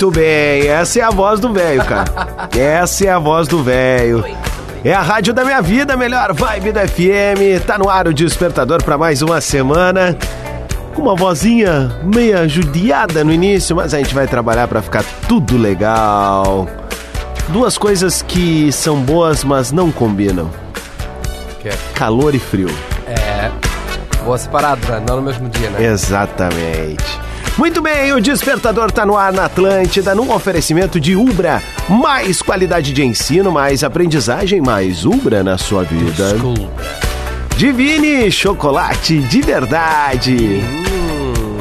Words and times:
Muito 0.00 0.18
bem, 0.18 0.66
essa 0.66 0.98
é 0.98 1.02
a 1.02 1.10
voz 1.10 1.40
do 1.40 1.52
velho, 1.52 1.84
cara. 1.84 2.06
Essa 2.58 3.04
é 3.04 3.10
a 3.10 3.18
voz 3.18 3.46
do 3.46 3.62
velho. 3.62 4.24
É 4.82 4.94
a 4.94 5.02
rádio 5.02 5.34
da 5.34 5.44
minha 5.44 5.60
vida, 5.60 5.94
melhor 5.94 6.32
vibe 6.32 6.72
da 6.72 6.88
FM. 6.88 7.62
Tá 7.66 7.76
no 7.76 7.86
ar 7.86 8.08
o 8.08 8.14
despertador 8.14 8.82
para 8.82 8.96
mais 8.96 9.20
uma 9.20 9.42
semana. 9.42 10.16
Com 10.94 11.02
uma 11.02 11.14
vozinha 11.14 11.94
meia 12.02 12.48
judiada 12.48 13.22
no 13.22 13.30
início, 13.30 13.76
mas 13.76 13.92
a 13.92 13.98
gente 13.98 14.14
vai 14.14 14.26
trabalhar 14.26 14.66
para 14.68 14.80
ficar 14.80 15.04
tudo 15.28 15.58
legal. 15.58 16.66
Duas 17.48 17.76
coisas 17.76 18.22
que 18.22 18.72
são 18.72 19.02
boas, 19.02 19.44
mas 19.44 19.70
não 19.70 19.92
combinam. 19.92 20.50
Que? 21.60 21.68
Calor 21.94 22.34
e 22.34 22.38
frio. 22.38 22.70
É. 23.06 23.50
Boa 24.24 24.38
separado, 24.38 24.80
né? 24.90 25.02
Não 25.06 25.16
no 25.16 25.22
mesmo 25.22 25.46
dia, 25.50 25.68
né? 25.68 25.84
Exatamente. 25.84 27.20
Muito 27.58 27.82
bem, 27.82 28.12
o 28.12 28.20
Despertador 28.20 28.90
tá 28.90 29.04
no 29.04 29.16
ar 29.16 29.32
na 29.32 29.44
Atlântida, 29.44 30.14
num 30.14 30.32
oferecimento 30.32 30.98
de 30.98 31.14
Ubra. 31.14 31.62
Mais 31.88 32.40
qualidade 32.40 32.92
de 32.92 33.04
ensino, 33.04 33.52
mais 33.52 33.84
aprendizagem, 33.84 34.60
mais 34.60 35.04
Ubra 35.04 35.42
na 35.42 35.58
sua 35.58 35.82
vida. 35.84 36.32
Desculpa. 36.32 36.70
Divine 37.56 38.30
Chocolate 38.30 39.18
de 39.18 39.42
Verdade. 39.42 40.62
Hum. 40.64 41.60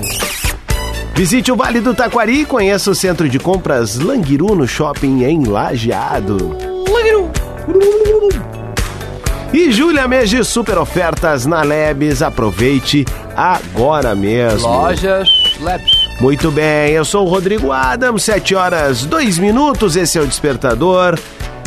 Visite 1.14 1.52
o 1.52 1.56
Vale 1.58 1.82
do 1.82 1.94
Taquari 1.94 2.42
e 2.42 2.46
conheça 2.46 2.90
o 2.90 2.96
centro 2.96 3.28
de 3.28 3.38
compras 3.38 4.00
Languiru 4.00 4.56
no 4.56 4.66
shopping 4.66 5.26
em 5.26 5.44
Lajeado. 5.44 6.56
Languiru. 6.90 7.30
E 9.52 9.70
Júlia 9.72 10.08
mês 10.08 10.30
de 10.30 10.42
super 10.46 10.78
ofertas 10.78 11.46
na 11.46 11.62
Lebes. 11.64 12.22
Aproveite 12.22 13.06
agora 13.40 14.14
mesmo. 14.14 14.68
Lojas 14.68 15.30
Labs. 15.62 15.90
Muito 16.20 16.52
bem, 16.52 16.92
eu 16.92 17.06
sou 17.06 17.26
o 17.26 17.30
Rodrigo 17.30 17.72
Adams, 17.72 18.24
7 18.24 18.54
horas 18.54 19.06
2 19.06 19.38
minutos, 19.38 19.96
esse 19.96 20.18
é 20.18 20.22
o 20.22 20.28
Despertador. 20.28 21.18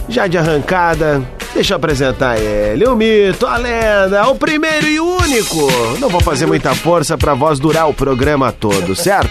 Já 0.09 0.27
de 0.27 0.37
arrancada, 0.37 1.23
deixa 1.55 1.73
eu 1.73 1.77
apresentar 1.77 2.39
ele, 2.39 2.85
o 2.85 2.95
mito, 2.95 3.47
a 3.47 3.57
lenda, 3.57 4.29
o 4.29 4.35
primeiro 4.35 4.87
e 4.87 5.01
único. 5.01 5.71
Não 5.99 6.11
vou 6.11 6.21
fazer 6.21 6.45
muita 6.45 6.75
força 6.75 7.17
pra 7.17 7.33
voz 7.33 7.59
durar 7.59 7.89
o 7.89 7.95
programa 7.95 8.53
todo, 8.53 8.95
certo? 8.95 9.31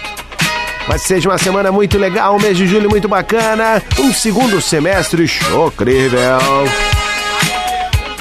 Mas 0.88 1.04
seja 1.04 1.30
uma 1.30 1.38
semana 1.38 1.72
muito 1.72 2.00
legal, 2.00 2.36
um 2.36 2.40
mês 2.40 2.58
de 2.58 2.66
julho 2.66 2.90
muito 2.90 3.08
bacana, 3.08 3.84
um 4.00 4.12
segundo 4.12 4.60
semestre 4.60 5.28
chocrível. 5.28 6.40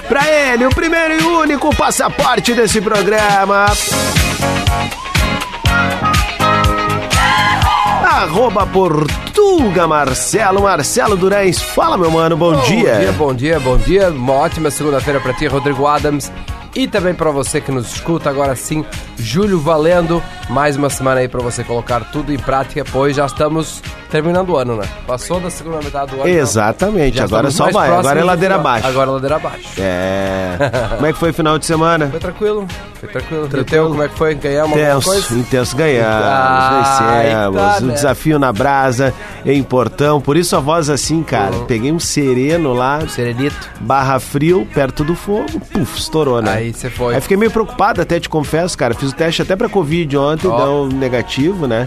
Pra 0.06 0.28
ele, 0.28 0.66
o 0.66 0.70
primeiro 0.70 1.14
e 1.14 1.22
único 1.22 1.74
passaporte 1.74 2.52
desse 2.52 2.80
programa. 2.80 3.66
Arroba 8.04 8.66
Portuga 8.66 9.86
Marcelo, 9.86 10.62
Marcelo 10.62 11.16
Durães. 11.16 11.60
Fala, 11.60 11.96
meu 11.96 12.10
mano, 12.10 12.36
bom, 12.36 12.54
bom 12.54 12.62
dia. 12.62 12.94
Bom 12.94 13.00
dia, 13.00 13.12
bom 13.12 13.34
dia, 13.34 13.60
bom 13.60 13.76
dia. 13.76 14.10
Uma 14.10 14.34
ótima 14.34 14.70
segunda-feira 14.70 15.20
pra 15.20 15.32
ti, 15.32 15.46
Rodrigo 15.46 15.86
Adams. 15.86 16.30
E 16.74 16.86
também 16.86 17.14
para 17.14 17.30
você 17.30 17.60
que 17.60 17.72
nos 17.72 17.94
escuta 17.94 18.30
agora 18.30 18.54
sim, 18.54 18.84
Júlio 19.18 19.58
Valendo. 19.58 20.22
Mais 20.48 20.76
uma 20.76 20.88
semana 20.88 21.20
aí 21.20 21.28
para 21.28 21.40
você 21.40 21.64
colocar 21.64 22.12
tudo 22.12 22.32
em 22.32 22.38
prática, 22.38 22.84
pois 22.92 23.16
já 23.16 23.26
estamos 23.26 23.82
terminando 24.10 24.50
o 24.50 24.56
ano, 24.56 24.76
né? 24.76 24.88
Passou 25.06 25.40
da 25.40 25.48
segunda 25.50 25.78
metade 25.78 26.10
do 26.14 26.20
ano. 26.20 26.28
Exatamente, 26.28 27.16
Já 27.18 27.24
agora 27.24 27.50
só 27.50 27.70
vai, 27.70 27.90
agora 27.90 28.20
é 28.20 28.24
ladeira 28.24 28.56
abaixo. 28.56 28.86
Agora 28.86 29.10
é 29.10 29.12
ladeira 29.14 29.36
abaixo. 29.36 29.68
É. 29.78 30.56
Como 30.96 31.06
é 31.06 31.12
que 31.12 31.18
foi 31.18 31.30
o 31.30 31.34
final 31.34 31.58
de 31.58 31.66
semana? 31.66 32.08
Foi 32.08 32.20
tranquilo, 32.20 32.66
foi 32.94 33.08
tranquilo. 33.08 33.46
E 33.46 33.48
Tranquilo. 33.48 33.64
teu, 33.64 33.88
como 33.88 34.02
é 34.02 34.08
que 34.08 34.16
foi? 34.18 34.34
Ganhamos 34.34 34.72
alguma 34.72 34.88
Intenso, 34.90 35.08
coisa? 35.08 35.34
intenso 35.34 35.76
ganhamos, 35.76 36.24
Ah, 36.24 37.20
vencemos, 37.22 37.56
tá, 37.56 37.78
o 37.78 37.84
né? 37.86 37.94
desafio 37.94 38.38
na 38.38 38.52
brasa 38.52 39.14
em 39.46 39.62
Portão, 39.62 40.20
por 40.20 40.36
isso 40.36 40.54
a 40.56 40.60
voz 40.60 40.90
assim, 40.90 41.22
cara, 41.22 41.54
Uhum. 41.56 41.64
peguei 41.66 41.92
um 41.92 41.98
sereno 42.00 42.72
lá, 42.72 43.00
Serenito. 43.08 43.56
barra 43.80 44.18
frio, 44.20 44.66
perto 44.74 45.04
do 45.04 45.14
fogo, 45.14 45.60
puf, 45.72 45.98
estourou, 45.98 46.42
né? 46.42 46.52
Aí 46.52 46.72
você 46.74 46.90
foi. 46.90 47.14
Aí 47.14 47.20
fiquei 47.20 47.36
meio 47.36 47.50
preocupado, 47.50 48.00
até 48.02 48.18
te 48.20 48.28
confesso, 48.28 48.76
cara. 48.76 48.94
Fiz 48.94 49.10
o 49.10 49.14
teste 49.14 49.42
até 49.42 49.56
pra 49.56 49.68
Covid 49.68 50.16
ontem, 50.16 50.48
Ó. 50.48 50.56
deu 50.56 50.88
negativo, 50.96 51.66
né? 51.66 51.86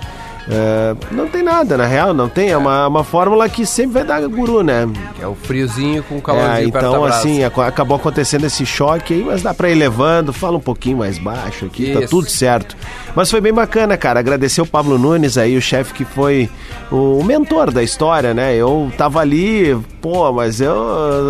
É, 0.49 0.93
não 1.11 1.27
tem 1.27 1.41
nada, 1.41 1.77
na 1.77 1.85
real, 1.85 2.13
não 2.13 2.27
tem. 2.27 2.49
É 2.49 2.57
uma, 2.57 2.87
uma 2.87 3.03
fórmula 3.03 3.47
que 3.47 3.65
sempre 3.65 3.93
vai 3.93 4.03
dar 4.03 4.27
guru, 4.27 4.61
né? 4.61 4.87
É 5.21 5.25
o 5.25 5.35
friozinho 5.35 6.03
com 6.03 6.17
o 6.17 6.21
calorzinho 6.21 6.55
É, 6.57 6.63
então, 6.65 7.05
assim, 7.05 7.43
aco- 7.43 7.61
acabou 7.61 7.95
acontecendo 7.97 8.45
esse 8.45 8.65
choque 8.65 9.13
aí, 9.13 9.23
mas 9.23 9.41
dá 9.41 9.53
pra 9.53 9.69
ir 9.69 9.75
levando. 9.75 10.33
Fala 10.33 10.57
um 10.57 10.61
pouquinho 10.61 10.97
mais 10.97 11.17
baixo 11.17 11.65
aqui, 11.65 11.93
tá 11.93 11.99
Isso. 12.01 12.09
tudo 12.09 12.29
certo. 12.29 12.75
Mas 13.15 13.31
foi 13.31 13.39
bem 13.39 13.53
bacana, 13.53 13.95
cara. 13.95 14.19
Agradecer 14.19 14.61
o 14.61 14.65
Pablo 14.65 14.97
Nunes 14.97 15.37
aí, 15.37 15.55
o 15.55 15.61
chefe 15.61 15.93
que 15.93 16.03
foi 16.03 16.49
o 16.91 17.23
mentor 17.23 17.71
da 17.71 17.81
história, 17.81 18.33
né? 18.33 18.53
Eu 18.55 18.91
tava 18.97 19.19
ali, 19.21 19.77
pô, 20.03 20.33
mas 20.33 20.59
eu, 20.59 20.75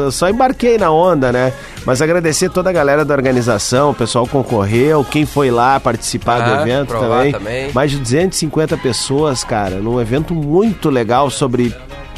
eu 0.06 0.11
só 0.11 0.28
embarquei 0.28 0.79
na 0.79 0.89
onda, 0.89 1.31
né? 1.31 1.53
Mas 1.85 2.01
agradecer 2.01 2.50
toda 2.50 2.72
a 2.72 2.73
galera 2.73 3.06
da 3.06 3.13
organização, 3.13 3.91
o 3.91 3.94
pessoal 3.94 4.25
concorreu, 4.25 5.06
quem 5.06 5.28
foi 5.28 5.51
lá 5.51 5.79
participar 5.79 6.39
do 6.39 6.51
Ah, 6.56 6.61
evento 6.63 6.88
provar 6.88 7.17
também. 7.17 7.31
também. 7.31 7.72
Mais 7.72 7.91
de 7.91 8.00
250 8.00 8.75
pessoas, 8.78 9.44
cara, 9.44 9.75
num 9.75 10.01
evento 10.01 10.33
muito 10.33 10.89
legal 10.89 11.29
sobre 11.29 11.72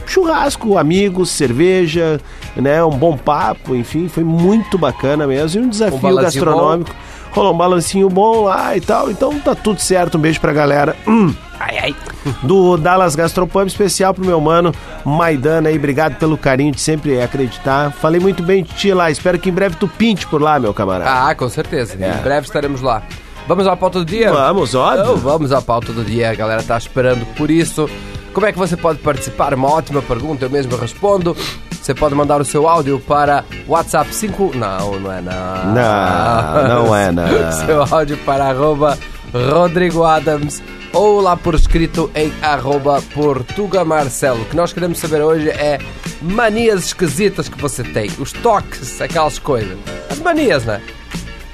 churrasco, 0.05 0.77
amigos, 0.77 1.29
cerveja, 1.29 2.21
né? 2.55 2.81
Um 2.85 2.89
bom 2.97 3.17
papo, 3.17 3.75
enfim, 3.75 4.07
foi 4.07 4.23
muito 4.23 4.77
bacana 4.77 5.27
mesmo. 5.27 5.61
E 5.61 5.65
um 5.65 5.69
desafio 5.69 5.99
balancinho 5.99 6.45
gastronômico. 6.45 6.95
Rolou 7.35 7.53
um 7.53 7.57
balancinho 7.57 8.09
bom 8.09 8.43
lá 8.43 8.77
e 8.77 8.81
tal. 8.81 9.11
Então 9.11 9.37
tá 9.39 9.53
tudo 9.53 9.81
certo. 9.81 10.17
Um 10.17 10.21
beijo 10.21 10.39
pra 10.39 10.53
galera. 10.53 10.95
Hum. 11.05 11.33
Ai, 11.59 11.77
ai. 11.77 11.95
Do 12.43 12.77
Dallas 12.77 13.15
Gastropub, 13.15 13.67
especial 13.67 14.13
pro 14.13 14.25
meu 14.25 14.39
mano 14.39 14.73
Maidana 15.03 15.69
aí. 15.69 15.77
Obrigado 15.77 16.17
pelo 16.17 16.37
carinho 16.37 16.71
de 16.71 16.79
sempre 16.79 17.21
acreditar. 17.21 17.91
Falei 17.91 18.19
muito 18.19 18.41
bem 18.41 18.63
de 18.63 18.73
ti 18.73 18.93
lá. 18.93 19.11
Espero 19.11 19.37
que 19.37 19.49
em 19.49 19.53
breve 19.53 19.75
tu 19.75 19.87
pinte 19.87 20.25
por 20.27 20.41
lá, 20.41 20.59
meu 20.59 20.73
camarada. 20.73 21.29
Ah, 21.29 21.35
com 21.35 21.49
certeza. 21.49 21.97
É. 21.99 22.17
Em 22.19 22.23
breve 22.23 22.47
estaremos 22.47 22.81
lá. 22.81 23.03
Vamos 23.47 23.67
à 23.67 23.75
pauta 23.75 23.99
do 23.99 24.05
dia? 24.05 24.31
Vamos, 24.31 24.73
óbvio. 24.73 25.01
Então, 25.01 25.17
vamos 25.17 25.51
à 25.51 25.61
pauta 25.61 25.91
do 25.91 26.03
dia. 26.03 26.31
A 26.31 26.35
galera 26.35 26.63
tá 26.63 26.77
esperando 26.77 27.25
por 27.35 27.51
isso. 27.51 27.89
Como 28.33 28.45
é 28.45 28.51
que 28.51 28.57
você 28.57 28.75
pode 28.75 28.99
participar? 28.99 29.53
Uma 29.53 29.71
ótima 29.71 30.01
pergunta, 30.01 30.45
eu 30.45 30.49
mesmo 30.49 30.75
respondo. 30.75 31.37
Você 31.85 31.93
pode 31.93 32.15
mandar 32.15 32.41
o 32.41 32.43
seu 32.43 32.67
áudio 32.67 32.99
para 32.99 33.45
WhatsApp 33.67 34.11
5... 34.11 34.53
Não, 34.55 34.99
não 34.99 35.11
é 35.11 35.21
não. 35.21 35.65
Não, 35.71 36.67
não 36.67 36.95
é 36.95 37.11
não. 37.13 37.51
seu 37.51 37.83
áudio 37.83 38.17
para 38.25 38.45
arroba 38.45 38.97
Rodrigo 39.31 40.03
Adams 40.03 40.63
ou 40.91 41.21
lá 41.21 41.37
por 41.37 41.53
escrito 41.53 42.09
em 42.15 42.33
arroba 42.41 43.03
Portuga 43.13 43.85
Marcelo. 43.85 44.41
O 44.41 44.45
que 44.45 44.55
nós 44.55 44.73
queremos 44.73 44.97
saber 44.97 45.21
hoje 45.21 45.47
é 45.49 45.77
manias 46.23 46.85
esquisitas 46.85 47.47
que 47.47 47.61
você 47.61 47.83
tem. 47.83 48.09
Os 48.17 48.31
toques, 48.31 48.99
aquelas 48.99 49.37
coisas. 49.37 49.77
As 50.09 50.17
manias, 50.17 50.65
né? 50.65 50.81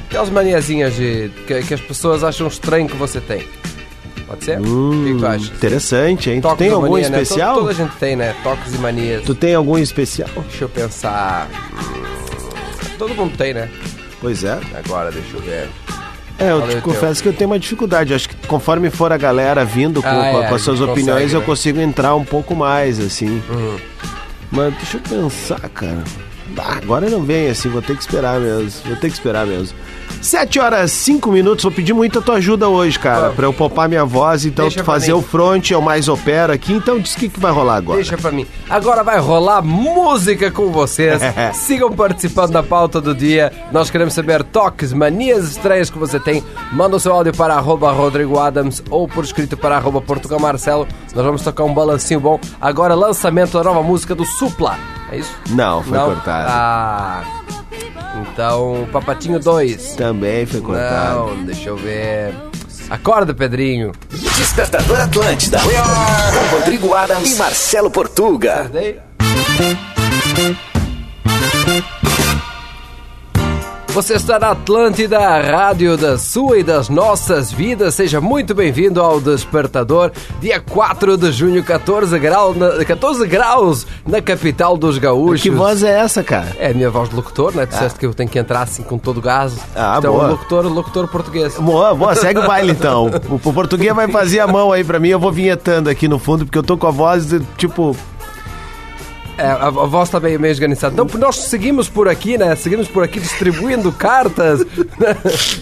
Aquelas 0.06 0.30
maniazinhas 0.30 0.94
que, 1.46 1.62
que 1.64 1.74
as 1.74 1.82
pessoas 1.82 2.24
acham 2.24 2.48
estranho 2.48 2.88
que 2.88 2.96
você 2.96 3.20
tem. 3.20 3.46
Pode 4.32 4.46
ser? 4.46 4.60
o 4.60 4.92
que, 5.04 5.14
que 5.14 5.20
tu 5.20 5.28
acha? 5.28 5.54
Interessante, 5.54 6.30
hein? 6.30 6.42
Tu 6.42 6.56
tem 6.56 6.70
algum 6.70 6.92
mania, 6.92 7.10
né? 7.10 7.22
especial? 7.22 7.56
Toda, 7.56 7.68
toda 7.68 7.72
a 7.72 7.86
gente 7.86 7.98
tem, 7.98 8.16
né? 8.16 8.36
Toques 8.44 8.74
e 8.74 8.78
manias. 8.78 9.24
Tu 9.26 9.36
tem 9.36 9.56
algum 9.56 9.78
especial? 9.78 10.30
Deixa 10.48 10.64
eu 10.64 10.70
pensar. 10.70 11.50
Todo 12.98 13.14
mundo 13.14 13.36
tem, 13.38 13.54
né? 13.54 13.70
Pois 14.22 14.44
é. 14.44 14.58
Agora, 14.74 15.12
deixa 15.12 15.36
eu 15.36 15.42
ver. 15.42 15.70
É, 16.40 16.52
eu 16.52 16.68
te 16.68 16.82
confesso 16.82 17.22
que 17.22 17.30
eu 17.30 17.34
tenho 17.34 17.50
uma 17.50 17.60
dificuldade. 17.60 18.14
Acho 18.14 18.30
que 18.30 18.48
conforme 18.48 18.90
for 18.90 19.12
a 19.12 19.18
galera 19.18 19.66
vindo 19.66 20.02
com, 20.02 20.08
Ah, 20.08 20.28
é, 20.28 20.48
com 20.48 20.56
as 20.56 20.62
suas 20.62 20.80
opiniões, 20.80 21.24
consegue, 21.24 21.34
eu 21.34 21.40
né? 21.42 21.46
consigo 21.46 21.82
entrar 21.82 22.16
um 22.16 22.24
pouco 22.24 22.56
mais, 22.56 23.00
assim. 23.00 23.42
Uhum. 23.50 23.78
Mas 24.50 24.74
deixa 24.76 24.98
eu 24.98 25.02
pensar, 25.02 25.70
cara. 25.70 26.04
Ah, 26.58 26.78
agora 26.78 27.10
não 27.10 27.22
vem 27.24 27.50
assim, 27.50 27.70
vou 27.70 27.82
ter 27.82 27.96
que 27.96 28.02
esperar 28.02 28.40
mesmo. 28.40 28.72
Vou 28.86 28.96
ter 28.96 29.08
que 29.10 29.14
esperar 29.14 29.46
mesmo. 29.46 29.78
7 30.22 30.60
horas 30.60 30.92
5 30.92 31.32
minutos, 31.32 31.64
vou 31.64 31.72
pedir 31.72 31.94
muito 31.94 32.20
a 32.20 32.22
tua 32.22 32.36
ajuda 32.36 32.70
hoje, 32.70 32.98
cara, 33.00 33.22
Vamos. 33.22 33.36
pra 33.36 33.46
eu 33.46 33.54
poupar 33.54 33.90
minha 33.90 34.06
voz, 34.06 34.46
então 34.46 34.66
Deixa 34.66 34.80
tu 34.82 34.86
fazer 34.86 35.14
o 35.14 35.22
front, 35.22 35.72
eu 35.72 35.82
mais 35.82 36.08
opero 36.08 36.54
aqui, 36.54 36.74
então 36.74 37.00
diz 37.00 37.16
o 37.16 37.18
que, 37.18 37.28
que 37.30 37.40
vai 37.40 37.52
rolar 37.52 37.78
agora. 37.78 37.98
Deixa 37.98 38.16
pra 38.18 38.32
mim. 38.32 38.46
Agora 38.70 39.04
vai 39.04 39.20
rolar 39.20 39.62
música 39.62 40.52
com 40.52 40.72
vocês. 40.72 41.20
Sigam 41.54 41.92
participando 41.92 42.52
da 42.52 42.62
pauta 42.62 43.02
do 43.02 43.16
dia. 43.16 43.52
Nós 43.72 43.90
queremos 43.90 44.14
saber 44.14 44.44
toques, 44.44 44.94
manias 44.94 45.50
estranhas 45.50 45.90
que 45.90 45.98
você 45.98 46.20
tem. 46.20 46.44
Manda 46.72 46.96
o 46.96 47.00
seu 47.00 47.14
áudio 47.14 47.34
para 47.36 47.56
arroba 47.56 47.92
Rodrigo 47.92 48.40
Adams 48.40 48.84
ou 48.90 49.08
por 49.08 49.24
escrito 49.24 49.58
para 49.58 49.76
arroba 49.78 50.02
Portugal 50.02 50.40
Marcelo. 50.40 50.88
Nós 51.16 51.26
vamos 51.26 51.42
tocar 51.42 51.64
um 51.64 51.74
balancinho 51.74 52.20
bom. 52.20 52.40
Agora 52.60 52.94
lançamento 52.94 53.54
da 53.54 53.64
nova 53.64 53.82
música 53.82 54.14
do 54.14 54.26
Supla. 54.26 54.78
É 55.12 55.18
isso? 55.18 55.36
Não, 55.50 55.84
foi 55.84 55.98
Não? 55.98 56.06
cortado. 56.06 56.48
Ah. 56.50 57.24
Então, 58.22 58.88
Papatinho 58.92 59.40
2. 59.40 59.96
Também 59.96 60.46
foi 60.46 60.62
cortado. 60.62 61.36
Não, 61.36 61.44
deixa 61.46 61.70
eu 61.70 61.78
ver. 61.78 62.34
Acorda, 62.90 63.34
Pedrinho. 63.34 63.92
Despertador 64.38 65.00
Atlântida. 65.00 65.60
Com 65.60 66.56
Rodrigo 66.58 66.94
Adams 66.94 67.36
e 67.36 67.36
Marcelo 67.38 67.90
Portuga. 67.90 68.54
Acordei. 68.56 69.00
Você 73.94 74.14
está 74.14 74.40
na 74.40 74.52
Atlântida, 74.52 75.20
a 75.20 75.42
rádio 75.42 75.98
da 75.98 76.18
sua 76.18 76.60
e 76.60 76.64
das 76.64 76.88
nossas 76.88 77.52
vidas. 77.52 77.94
Seja 77.94 78.22
muito 78.22 78.56
bem-vindo 78.56 79.02
ao 79.02 79.20
Despertador, 79.20 80.14
dia 80.40 80.62
4 80.62 81.18
de 81.18 81.30
junho, 81.30 81.62
14, 81.62 82.18
grau 82.18 82.54
na, 82.54 82.86
14 82.86 83.28
graus 83.28 83.86
na 84.08 84.22
capital 84.22 84.78
dos 84.78 84.98
gaúchos. 84.98 85.42
Que 85.42 85.50
voz 85.50 85.84
é 85.84 86.00
essa, 86.00 86.24
cara? 86.24 86.56
É 86.58 86.72
a 86.72 86.74
minha 86.74 86.90
voz 86.90 87.10
de 87.10 87.16
locutor, 87.18 87.54
né? 87.54 87.66
Disseste 87.66 88.00
que 88.00 88.06
eu 88.06 88.14
tenho 88.14 88.30
que 88.30 88.40
entrar 88.40 88.62
assim 88.62 88.82
com 88.82 88.98
todo 88.98 89.18
o 89.18 89.22
gás. 89.22 89.58
Ah, 89.76 89.98
então, 90.00 90.14
boa. 90.14 90.28
locutor, 90.28 90.66
locutor 90.68 91.08
português. 91.10 91.56
Boa, 91.56 91.94
boa, 91.94 92.16
segue 92.16 92.40
o 92.40 92.48
baile 92.48 92.72
então. 92.72 93.12
O, 93.30 93.50
o 93.50 93.54
português 93.54 93.94
vai 93.94 94.08
fazer 94.08 94.40
a 94.40 94.48
mão 94.48 94.72
aí 94.72 94.86
pra 94.86 95.02
mim, 95.02 95.10
eu 95.10 95.20
vou 95.20 95.34
vinhetando 95.34 95.90
aqui 95.90 96.08
no 96.08 96.18
fundo, 96.18 96.46
porque 96.46 96.58
eu 96.58 96.64
tô 96.64 96.78
com 96.78 96.88
a 96.88 96.92
voz, 96.92 97.26
de, 97.26 97.42
tipo, 97.58 97.94
É, 99.38 99.48
a, 99.48 99.68
a 99.68 99.70
voz 99.70 100.08
está 100.10 100.20
meio, 100.20 100.40
meio 100.40 100.52
esganiçada. 100.52 100.94
Então, 100.94 101.08
nós 101.20 101.38
seguimos 101.38 101.90
por 101.90 102.08
aqui, 102.08 102.38
né? 102.38 102.56
Seguimos 102.56 102.88
por 102.88 103.04
aqui 103.04 103.20
distribuindo 103.20 103.92
cartas 103.98 104.60
né? 105.00 105.16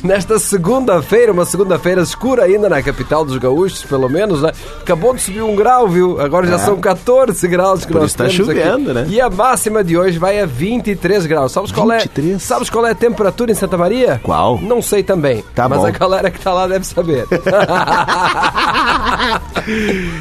nesta 0.04 0.40
segunda-feira, 0.40 1.32
uma 1.32 1.46
segunda-feira 1.46 2.02
escura 2.02 2.44
ainda 2.44 2.68
na 2.70 2.82
capital 2.82 3.24
dos 3.24 3.38
gaúchos, 3.38 3.84
pelo 3.84 4.10
menos, 4.10 4.42
né? 4.42 4.52
Acabou 4.82 5.14
de 5.14 5.22
subir 5.22 5.42
um 5.42 5.56
grau, 5.56 5.88
viu? 5.88 6.20
Agora 6.20 6.48
já 6.48 6.60
são 6.60 6.80
14 6.80 7.48
graus 7.48 7.86
que 7.86 7.90
É. 7.90 7.94
Por 7.94 8.02
nós 8.02 8.10
isso 8.12 8.18
tá 8.18 8.26
temos 8.28 8.50
aqui. 8.50 8.62
chovendo, 8.62 8.94
né? 8.94 9.06
E 9.10 9.20
a 9.22 9.30
máxima 9.30 9.84
de 9.84 9.98
hoje 9.98 10.18
vai 10.18 10.40
a 10.40 10.46
23 10.46 11.26
graus. 11.26 11.52
Sabes 11.52 11.72
qual, 11.72 11.88
23? 11.88 12.36
É, 12.36 12.40
sabes 12.40 12.70
qual 12.70 12.86
é 12.86 12.92
a 12.92 12.96
temperatura 12.96 13.52
em 13.52 13.56
Santa 13.56 13.78
Maria? 13.78 14.20
Qual? 14.24 14.60
Não 14.62 14.82
sei 14.82 15.04
também. 15.04 15.44
Tá 15.56 15.68
mas 15.68 15.80
bom. 15.80 15.86
a 15.88 15.92
galera 15.92 16.32
que 16.32 16.40
tá 16.40 16.54
lá 16.54 16.68
deve 16.68 16.86
saber. 16.86 17.26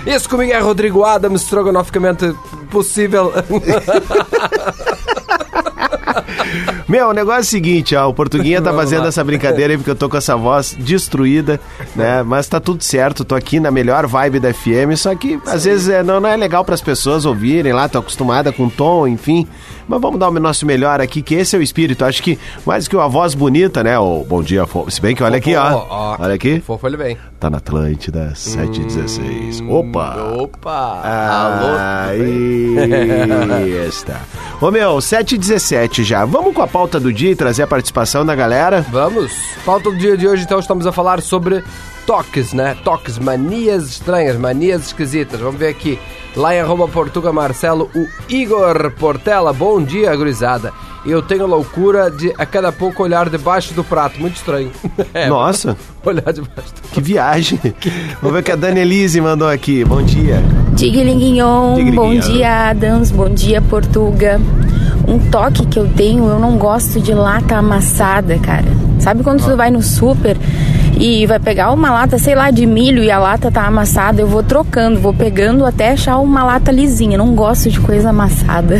Isso 0.06 0.28
comigo 0.28 0.52
é 0.52 0.58
Rodrigo 0.58 1.04
Adams, 1.04 1.42
estrogonoficamente 1.42 2.34
possível. 2.68 3.32
Meu, 6.88 7.08
o 7.08 7.12
negócio 7.12 7.40
é 7.40 7.42
o 7.42 7.44
seguinte, 7.44 7.94
ó, 7.94 8.08
o 8.08 8.14
Portuguinha 8.14 8.62
tá 8.62 8.72
fazendo 8.72 9.06
essa 9.06 9.22
brincadeira 9.22 9.74
aí 9.74 9.76
porque 9.76 9.90
eu 9.90 9.96
tô 9.96 10.08
com 10.08 10.16
essa 10.16 10.34
voz 10.36 10.74
destruída, 10.78 11.60
né? 11.94 12.22
Mas 12.22 12.48
tá 12.48 12.58
tudo 12.58 12.82
certo, 12.82 13.24
tô 13.24 13.34
aqui 13.34 13.60
na 13.60 13.70
melhor 13.70 14.06
vibe 14.06 14.40
da 14.40 14.52
FM, 14.52 14.96
só 14.96 15.14
que 15.14 15.38
às 15.46 15.64
vezes 15.64 15.88
é, 15.88 16.02
não, 16.02 16.18
não 16.20 16.28
é 16.28 16.36
legal 16.36 16.64
pras 16.64 16.80
pessoas 16.80 17.26
ouvirem 17.26 17.72
lá, 17.72 17.88
tô 17.88 17.98
acostumada 17.98 18.52
com 18.52 18.68
tom, 18.68 19.06
enfim. 19.06 19.46
Mas 19.88 20.00
vamos 20.00 20.20
dar 20.20 20.28
o 20.28 20.38
nosso 20.38 20.66
melhor 20.66 21.00
aqui, 21.00 21.22
que 21.22 21.34
esse 21.34 21.56
é 21.56 21.58
o 21.58 21.62
espírito. 21.62 22.04
Acho 22.04 22.22
que 22.22 22.38
mais 22.66 22.86
que 22.86 22.94
uma 22.94 23.08
voz 23.08 23.34
bonita, 23.34 23.82
né? 23.82 23.98
O 23.98 24.22
bom 24.22 24.42
dia, 24.42 24.66
fofo. 24.66 24.90
Se 24.90 25.00
bem 25.00 25.16
que 25.16 25.22
olha 25.22 25.38
aqui, 25.38 25.56
ó. 25.56 26.16
Olha 26.18 26.34
aqui. 26.34 26.60
Fofo 26.60 26.86
ele 26.86 26.98
vem. 26.98 27.16
Tá 27.40 27.48
na 27.48 27.56
Atlântida, 27.56 28.32
716. 28.34 29.62
Opa! 29.62 30.16
Opa! 30.36 31.02
Aí 32.10 32.76
está. 33.88 34.20
Ô 34.60 34.70
meu, 34.70 35.00
7 35.00 35.36
e 35.36 35.38
17 35.38 36.04
já. 36.04 36.24
Vamos 36.24 36.52
com 36.52 36.60
a 36.60 36.66
pauta 36.66 37.00
do 37.00 37.12
dia 37.12 37.30
e 37.30 37.36
trazer 37.36 37.62
a 37.62 37.66
participação 37.66 38.26
da 38.26 38.34
galera? 38.34 38.84
Vamos! 38.90 39.32
Pauta 39.64 39.90
do 39.90 39.96
dia 39.96 40.16
de 40.16 40.28
hoje, 40.28 40.42
então, 40.42 40.58
estamos 40.58 40.86
a 40.86 40.92
falar 40.92 41.22
sobre 41.22 41.64
toques, 42.06 42.52
né? 42.52 42.76
Toques, 42.84 43.18
manias 43.18 43.84
estranhas, 43.84 44.36
manias 44.36 44.86
esquisitas. 44.86 45.40
Vamos 45.40 45.58
ver 45.58 45.68
aqui. 45.68 45.98
Lá 46.38 46.54
em 46.54 46.60
arroba 46.60 46.86
Portuga 46.86 47.32
Marcelo, 47.32 47.90
o 47.96 48.06
Igor 48.28 48.92
Portela. 48.92 49.52
Bom 49.52 49.82
dia, 49.82 50.14
gurizada. 50.14 50.72
Eu 51.04 51.20
tenho 51.20 51.42
a 51.42 51.46
loucura 51.48 52.12
de 52.12 52.32
a 52.38 52.46
cada 52.46 52.70
pouco 52.70 53.02
olhar 53.02 53.28
debaixo 53.28 53.74
do 53.74 53.82
prato. 53.82 54.20
Muito 54.20 54.36
estranho. 54.36 54.70
É, 55.12 55.28
Nossa, 55.28 55.76
olhar 56.04 56.32
debaixo 56.32 56.74
do 56.74 56.88
que 56.92 57.00
viagem. 57.00 57.58
Vamos 58.22 58.34
ver 58.34 58.38
o 58.38 58.42
que 58.44 58.52
a 58.52 58.56
Dani 58.56 58.78
Elise 58.78 59.20
mandou 59.20 59.48
aqui. 59.48 59.84
Bom 59.84 60.00
dia. 60.00 60.40
Tiglinguinhon. 60.76 61.92
bom 61.92 62.16
dia 62.16 62.70
Adams, 62.70 63.10
bom 63.10 63.28
dia 63.28 63.60
Portuga. 63.60 64.40
Um 65.08 65.18
toque 65.30 65.66
que 65.66 65.78
eu 65.80 65.88
tenho, 65.88 66.28
eu 66.28 66.38
não 66.38 66.56
gosto 66.56 67.00
de 67.00 67.14
lata 67.14 67.56
amassada, 67.56 68.38
cara. 68.38 68.66
Sabe 69.00 69.24
quando 69.24 69.44
tu 69.44 69.56
vai 69.56 69.72
no 69.72 69.82
super 69.82 70.36
e 70.98 71.26
vai 71.26 71.38
pegar 71.38 71.70
uma 71.72 71.90
lata, 71.90 72.18
sei 72.18 72.34
lá, 72.34 72.50
de 72.50 72.66
milho 72.66 73.02
e 73.02 73.10
a 73.10 73.20
lata 73.20 73.52
tá 73.52 73.64
amassada, 73.64 74.20
eu 74.20 74.26
vou 74.26 74.42
trocando, 74.42 74.98
vou 74.98 75.14
pegando 75.14 75.64
até 75.64 75.92
achar 75.92 76.18
uma 76.18 76.44
lata 76.44 76.72
lisinha. 76.72 77.16
Não 77.16 77.34
gosto 77.34 77.70
de 77.70 77.78
coisa 77.78 78.10
amassada. 78.10 78.78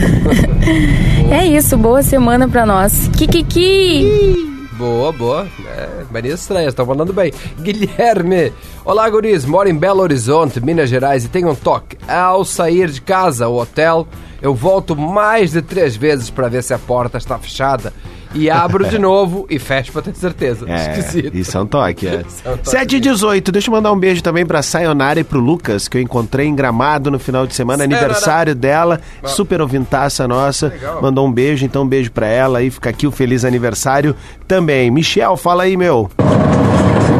é 1.31 1.47
isso, 1.47 1.77
boa 1.79 2.03
semana 2.03 2.49
pra 2.49 2.67
nós. 2.67 3.09
Kikiki! 3.17 4.49
Boa, 4.77 5.13
boa. 5.13 5.47
É, 5.77 6.05
manias 6.11 6.41
estranhas, 6.41 6.69
estão 6.69 6.87
mandando 6.87 7.13
bem. 7.13 7.33
Guilherme. 7.61 8.53
Olá, 8.85 9.09
guris. 9.09 9.45
Moro 9.45 9.69
em 9.69 9.77
Belo 9.77 10.01
Horizonte, 10.01 10.61
Minas 10.61 10.89
Gerais 10.91 11.25
e 11.25 11.29
tenho 11.29 11.51
um 11.51 11.55
toque. 11.55 11.97
Ao 12.07 12.45
sair 12.45 12.91
de 12.91 13.01
casa 13.01 13.49
ou 13.49 13.61
hotel, 13.61 14.07
eu 14.43 14.55
volto 14.55 14.97
mais 14.97 15.53
de 15.53 15.63
três 15.63 15.97
vezes 15.97 16.31
para 16.31 16.49
ver 16.49 16.63
se 16.63 16.75
a 16.75 16.79
porta 16.79 17.19
está 17.19 17.39
fechada. 17.39 17.93
E 18.35 18.51
abro 18.51 18.87
de 18.89 18.99
novo 19.01 19.47
e 19.49 19.59
fecho 19.59 19.91
para 19.93 20.03
ter 20.03 20.15
certeza. 20.15 20.67
É, 20.69 20.99
Esquisito. 20.99 21.37
isso 21.37 21.57
é 21.57 21.61
um 21.61 21.67
toque, 21.67 22.07
é. 22.07 22.23
Isso 22.27 22.43
é 22.45 22.51
um 22.51 22.57
toque. 22.57 22.71
7 22.71 22.97
e 22.97 23.01
18, 23.01 23.53
deixa 23.53 23.69
eu 23.69 23.73
mandar 23.73 23.93
um 23.93 23.99
beijo 23.99 24.23
também 24.23 24.45
pra 24.45 24.63
Sayonara 24.63 25.21
e 25.21 25.25
pro 25.25 25.41
Lucas, 25.41 25.89
que 25.89 25.97
eu 25.97 26.03
encontrei 26.03 26.47
em 26.47 26.55
Gramado 26.55 27.11
no 27.11 27.19
final 27.19 27.47
de 27.47 27.55
semana, 27.55 27.79
Sayonara. 27.79 28.05
aniversário 28.05 28.55
dela, 28.55 29.01
super 29.25 29.61
ouvintaça 29.61 30.27
nossa, 30.29 30.69
Legal. 30.69 31.01
mandou 31.03 31.27
um 31.27 31.33
beijo, 31.33 31.65
então 31.65 31.83
um 31.83 31.89
beijo 31.89 32.11
pra 32.11 32.27
ela 32.27 32.63
e 32.63 32.71
fica 32.71 32.91
aqui 32.91 33.07
o 33.07 33.11
feliz 33.11 33.45
aniversário 33.45 34.15
também. 34.47 34.91
Michel, 34.91 35.37
fala 35.37 35.63
aí, 35.65 35.77
meu. 35.77 36.11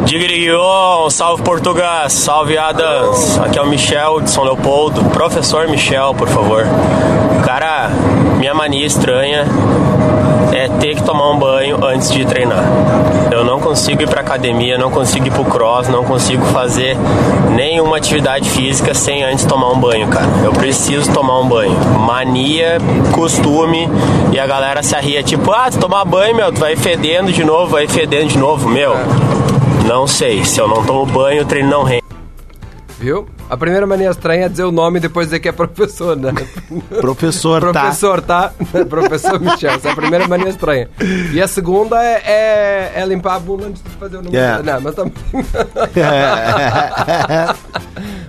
Digriguion, 0.05 1.09
salve 1.09 1.43
Portugal, 1.43 2.09
salve 2.09 2.57
Adams. 2.57 3.37
Aqui 3.39 3.59
é 3.59 3.61
o 3.61 3.67
Michel 3.67 4.21
de 4.21 4.29
São 4.29 4.43
Leopoldo. 4.43 5.03
Professor 5.09 5.67
Michel, 5.67 6.15
por 6.15 6.27
favor. 6.27 6.63
Cara, 7.45 7.89
minha 8.37 8.53
mania 8.53 8.85
estranha 8.85 9.45
ter 10.79 10.95
que 10.95 11.03
tomar 11.03 11.31
um 11.31 11.37
banho 11.37 11.83
antes 11.83 12.11
de 12.11 12.25
treinar. 12.25 12.63
Eu 13.31 13.43
não 13.43 13.59
consigo 13.59 14.01
ir 14.01 14.07
pra 14.07 14.21
academia, 14.21 14.77
não 14.77 14.89
consigo 14.89 15.27
ir 15.27 15.31
pro 15.31 15.45
cross, 15.45 15.87
não 15.87 16.03
consigo 16.03 16.43
fazer 16.47 16.97
nenhuma 17.55 17.97
atividade 17.97 18.49
física 18.49 18.93
sem 18.93 19.23
antes 19.23 19.45
tomar 19.45 19.71
um 19.71 19.79
banho, 19.79 20.07
cara. 20.07 20.27
Eu 20.43 20.51
preciso 20.51 21.11
tomar 21.13 21.39
um 21.39 21.47
banho. 21.47 21.75
Mania, 21.99 22.77
costume, 23.11 23.89
e 24.31 24.39
a 24.39 24.47
galera 24.47 24.81
se 24.81 24.95
arria, 24.95 25.21
tipo, 25.21 25.51
ah, 25.51 25.69
tu 25.69 25.77
tomar 25.79 26.05
banho, 26.05 26.35
meu, 26.35 26.51
tu 26.51 26.59
vai 26.59 26.75
fedendo 26.75 27.31
de 27.31 27.43
novo, 27.43 27.71
vai 27.71 27.87
fedendo 27.87 28.27
de 28.27 28.37
novo, 28.37 28.67
meu. 28.69 28.95
Não 29.85 30.07
sei, 30.07 30.43
se 30.45 30.59
eu 30.59 30.67
não 30.67 30.83
tomo 30.83 31.05
banho, 31.05 31.43
o 31.43 31.45
treino 31.45 31.69
não 31.69 31.83
rende. 31.83 32.03
Viu? 32.99 33.27
A 33.49 33.57
primeira 33.57 33.87
mania 33.87 34.11
estranha 34.11 34.45
é 34.45 34.49
dizer 34.49 34.63
o 34.63 34.71
nome 34.71 34.99
e 34.99 35.01
depois 35.01 35.25
dizer 35.27 35.39
que 35.39 35.49
é 35.49 35.51
professor, 35.51 36.15
né? 36.15 36.31
Professor, 37.01 37.73
tá? 37.73 37.81
Professor, 37.81 38.21
tá? 38.21 38.53
Professor 38.87 39.39
Michel, 39.39 39.71
essa 39.71 39.89
é 39.89 39.91
a 39.91 39.95
primeira 39.95 40.27
mania 40.27 40.49
estranha. 40.49 40.87
E 41.33 41.41
a 41.41 41.47
segunda 41.47 41.99
é, 42.03 42.21
é, 42.25 42.91
é 43.01 43.05
limpar 43.07 43.37
a 43.37 43.39
bunda 43.39 43.65
antes 43.65 43.81
de 43.81 43.89
fazer 43.89 44.17
o 44.17 44.21
número. 44.21 44.37
É. 44.37 44.61
Não, 44.61 44.81
mas 44.81 44.93
também. 44.93 45.13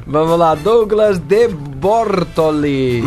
Vamos 0.07 0.39
lá, 0.39 0.55
Douglas 0.55 1.19
de 1.19 1.49
Bortoli. 1.49 3.03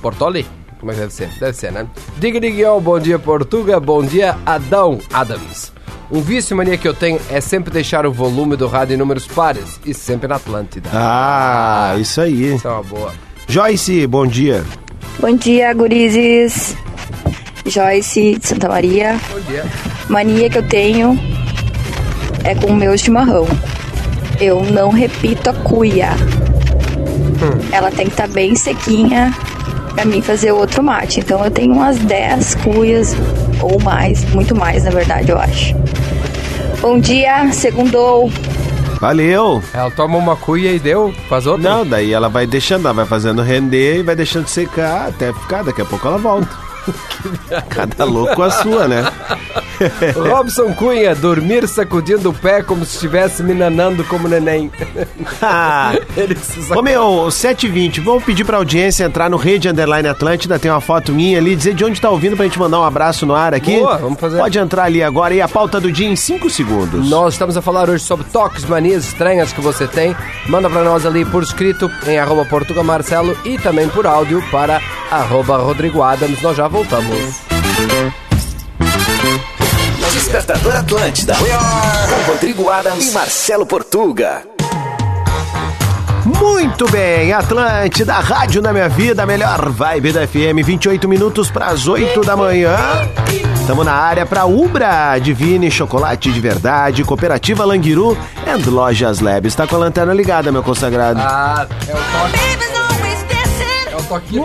Bortoli? 0.00 0.46
Como 0.78 0.92
é 0.92 0.94
que 0.94 1.00
deve 1.00 1.12
ser? 1.12 1.30
Deve 1.40 1.52
ser, 1.52 1.72
né? 1.72 1.88
Diga, 2.18 2.38
diga, 2.38 2.78
bom 2.78 3.00
dia, 3.00 3.18
Portuga. 3.18 3.80
Bom 3.80 4.04
dia, 4.04 4.36
Adão 4.46 5.00
Adams. 5.12 5.75
Um 6.10 6.20
vício 6.20 6.56
mania 6.56 6.76
que 6.76 6.86
eu 6.86 6.94
tenho 6.94 7.20
é 7.30 7.40
sempre 7.40 7.72
deixar 7.72 8.06
o 8.06 8.12
volume 8.12 8.56
do 8.56 8.68
rádio 8.68 8.94
em 8.94 8.96
números 8.96 9.26
pares 9.26 9.80
e 9.84 9.92
sempre 9.92 10.28
na 10.28 10.36
Atlântida. 10.36 10.88
Ah, 10.92 11.96
isso 11.98 12.20
aí. 12.20 12.54
Isso 12.54 12.68
é 12.68 12.70
uma 12.70 12.82
boa. 12.82 13.12
Joyce, 13.48 14.06
bom 14.06 14.24
dia. 14.24 14.64
Bom 15.18 15.34
dia, 15.34 15.72
gurizes. 15.74 16.76
Joyce 17.64 18.38
de 18.38 18.46
Santa 18.46 18.68
Maria. 18.68 19.18
Bom 19.32 19.40
dia. 19.40 19.64
Mania 20.08 20.48
que 20.48 20.58
eu 20.58 20.68
tenho 20.68 21.18
é 22.44 22.54
com 22.54 22.68
o 22.68 22.76
meu 22.76 22.96
chimarrão. 22.96 23.46
Eu 24.40 24.62
não 24.64 24.90
repito 24.90 25.50
a 25.50 25.54
cuia. 25.54 26.10
Ela 27.72 27.90
tem 27.90 28.06
que 28.06 28.12
estar 28.12 28.28
bem 28.28 28.54
sequinha 28.54 29.34
pra 29.94 30.04
mim 30.04 30.22
fazer 30.22 30.52
outro 30.52 30.84
mate. 30.84 31.18
Então 31.18 31.44
eu 31.44 31.50
tenho 31.50 31.72
umas 31.72 31.98
10 31.98 32.54
cuias 32.56 33.16
ou 33.66 33.80
mais, 33.80 34.24
muito 34.32 34.54
mais 34.54 34.84
na 34.84 34.90
verdade, 34.90 35.30
eu 35.30 35.38
acho. 35.38 35.74
Bom 36.80 36.98
dia, 36.98 37.50
segundou. 37.52 38.30
Valeu. 39.00 39.62
Ela 39.74 39.90
toma 39.90 40.16
uma 40.16 40.36
cuia 40.36 40.72
e 40.72 40.78
deu, 40.78 41.12
faz 41.28 41.46
outra. 41.46 41.68
Não, 41.70 41.86
daí 41.86 42.12
ela 42.12 42.28
vai 42.28 42.46
deixando, 42.46 42.86
ela 42.86 42.94
vai 42.94 43.06
fazendo 43.06 43.42
render 43.42 43.98
e 43.98 44.02
vai 44.02 44.16
deixando 44.16 44.46
secar 44.46 45.08
até 45.08 45.32
ficar. 45.32 45.62
Daqui 45.62 45.82
a 45.82 45.84
pouco 45.84 46.06
ela 46.06 46.18
volta. 46.18 46.65
Cada 47.68 48.04
louco 48.04 48.42
a 48.42 48.50
sua, 48.50 48.86
né? 48.88 49.04
Robson 50.16 50.72
Cunha, 50.74 51.14
dormir 51.14 51.66
sacudindo 51.68 52.30
o 52.30 52.34
pé 52.34 52.62
como 52.62 52.84
se 52.84 52.94
estivesse 52.94 53.42
me 53.42 53.54
nanando 53.54 54.04
como 54.04 54.28
neném. 54.28 54.70
Ah, 55.42 55.92
Ô 56.76 56.82
meu, 56.82 57.26
7h20, 57.28 58.00
vamos 58.02 58.24
pedir 58.24 58.44
pra 58.44 58.56
audiência 58.56 59.04
entrar 59.04 59.28
no 59.28 59.36
Rede 59.36 59.68
Underline 59.68 60.08
Atlântida, 60.08 60.58
tem 60.58 60.70
uma 60.70 60.80
foto 60.80 61.12
minha 61.12 61.38
ali, 61.38 61.54
dizer 61.56 61.74
de 61.74 61.84
onde 61.84 62.00
tá 62.00 62.08
ouvindo 62.10 62.36
pra 62.36 62.44
gente 62.44 62.58
mandar 62.58 62.80
um 62.80 62.84
abraço 62.84 63.26
no 63.26 63.34
ar 63.34 63.54
aqui. 63.54 63.78
Boa, 63.78 63.98
vamos 63.98 64.18
fazer. 64.18 64.38
Pode 64.38 64.58
entrar 64.58 64.84
ali 64.84 65.02
agora 65.02 65.34
e 65.34 65.40
a 65.40 65.48
pauta 65.48 65.80
do 65.80 65.90
dia 65.92 66.08
em 66.08 66.16
5 66.16 66.48
segundos. 66.50 67.08
Nós 67.08 67.34
estamos 67.34 67.56
a 67.56 67.62
falar 67.62 67.88
hoje 67.88 68.04
sobre 68.04 68.26
toques, 68.26 68.64
manias 68.64 69.04
estranhas 69.04 69.52
que 69.52 69.60
você 69.60 69.86
tem. 69.86 70.16
Manda 70.48 70.70
pra 70.70 70.82
nós 70.82 71.04
ali 71.04 71.24
por 71.24 71.42
escrito 71.42 71.90
em 72.06 72.18
arroba 72.18 72.44
Portuga 72.44 72.82
Marcelo 72.82 73.36
e 73.44 73.58
também 73.58 73.88
por 73.88 74.06
áudio 74.06 74.42
para 74.50 74.80
arroba 75.10 75.56
Rodrigo 75.58 76.02
Adams. 76.02 76.40
Nós 76.42 76.56
já 76.56 76.68
voltamos. 76.68 76.75
Despertador 80.12 80.76
Atlântida. 80.76 81.34
Com 81.34 82.30
Rodrigo 82.32 82.68
Adams 82.68 83.08
e 83.08 83.12
Marcelo 83.12 83.64
Portuga. 83.64 84.42
Muito 86.26 86.86
bem, 86.90 87.32
Atlântida, 87.32 88.14
Rádio 88.14 88.60
na 88.60 88.74
Minha 88.74 88.90
Vida, 88.90 89.24
melhor 89.24 89.70
vibe 89.70 90.12
da 90.12 90.26
FM, 90.26 90.62
28 90.62 91.08
minutos 91.08 91.50
para 91.50 91.68
as 91.68 91.88
8 91.88 92.20
da 92.20 92.36
manhã. 92.36 92.76
Estamos 93.58 93.86
na 93.86 93.94
área 93.94 94.26
para 94.26 94.44
Ubra, 94.44 95.18
Divine, 95.18 95.70
Chocolate 95.70 96.30
de 96.30 96.40
Verdade, 96.40 97.04
Cooperativa 97.04 97.64
Languiru 97.64 98.18
e 98.44 98.68
Lojas 98.68 99.20
Labs. 99.20 99.52
Está 99.52 99.66
com 99.66 99.76
a 99.76 99.78
lanterna 99.78 100.12
ligada, 100.12 100.52
meu 100.52 100.62
consagrado. 100.62 101.20
Ah, 101.22 101.66
é 101.88 101.92
o 101.92 101.96
toque. 101.96 102.65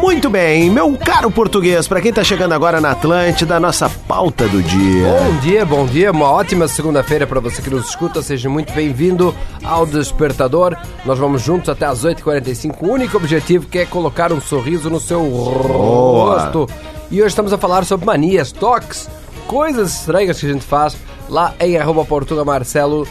Muito 0.02 0.30
bem, 0.30 0.70
meu 0.70 0.98
caro 0.98 1.30
português, 1.30 1.88
para 1.88 2.02
quem 2.02 2.12
tá 2.12 2.24
chegando 2.24 2.54
agora 2.54 2.82
na 2.82 2.92
Atlântida, 2.92 3.60
nossa 3.60 3.90
pauta 3.90 4.48
do 4.48 4.62
dia. 4.62 5.08
Bom 5.08 5.38
dia, 5.40 5.66
bom 5.66 5.86
dia, 5.86 6.12
uma 6.12 6.30
ótima 6.32 6.68
segunda-feira 6.68 7.26
para 7.28 7.40
você 7.40 7.62
que 7.62 7.70
nos 7.70 7.90
escuta, 7.90 8.22
seja 8.22 8.50
muito 8.50 8.74
bem-vindo 8.74 9.36
ao 9.64 9.86
Despertador. 9.86 10.76
Nós 11.06 11.18
vamos 11.20 11.42
juntos 11.42 11.70
até 11.70 11.86
às 11.86 12.04
8h45, 12.06 12.76
o 12.82 12.92
único 12.92 13.18
objetivo 13.18 13.68
que 13.68 13.80
é 13.80 13.86
colocar 13.86 14.32
um 14.34 14.42
sorriso 14.42 14.90
no 14.90 15.00
seu 15.00 15.22
rosto. 15.30 16.68
E 17.10 17.20
hoje 17.20 17.28
estamos 17.30 17.52
a 17.54 17.58
falar 17.58 17.86
sobre 17.86 18.06
manias, 18.06 18.52
toques, 18.52 19.10
coisas 19.48 20.00
estranhas 20.00 20.40
que 20.40 20.46
a 20.46 20.52
gente 20.54 20.66
faz 20.66 20.96
lá 21.30 21.54
em 21.60 21.78
arroba 21.78 22.04
Portuga 22.06 22.44
Marcelo, 22.46 23.08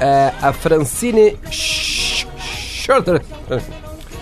é, 0.00 0.32
a 0.40 0.52
Francine 0.52 1.36
Sch- 1.50 2.26
Schroeder. 2.38 3.22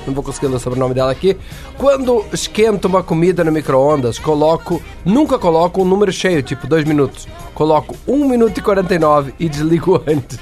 Não 0.09 0.15
vou 0.15 0.25
conseguir 0.25 0.47
ler 0.49 0.57
o 0.57 0.59
sobrenome 0.59 0.95
dela 0.95 1.13
aqui. 1.13 1.37
Quando 1.77 2.25
esquento 2.33 2.89
uma 2.89 3.03
comida 3.03 3.45
no 3.45 3.53
micro-ondas, 3.53 4.19
coloco. 4.19 4.83
Nunca 5.05 5.39
coloco 5.39 5.83
um 5.83 5.85
número 5.85 6.11
cheio, 6.11 6.43
tipo 6.43 6.67
2 6.67 6.85
minutos. 6.85 7.29
Coloco 7.55 7.95
1 8.07 8.29
minuto 8.29 8.59
e 8.59 8.63
49 8.63 9.35
e 9.39 9.49
desligo 9.49 10.03
antes. 10.09 10.39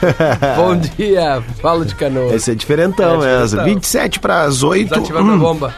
Bom 0.56 0.76
dia, 0.76 1.42
falo 1.60 1.84
de 1.84 1.94
canoa. 1.94 2.34
Esse 2.34 2.50
é 2.52 2.54
diferentão 2.54 3.22
É 3.22 3.26
mesmo. 3.26 3.44
diferentão. 3.58 3.64
27 3.74 4.20
para 4.20 4.42
as 4.42 4.62
8. 4.62 4.88
Desativando 4.90 5.32
a 5.32 5.36
bomba. 5.36 5.74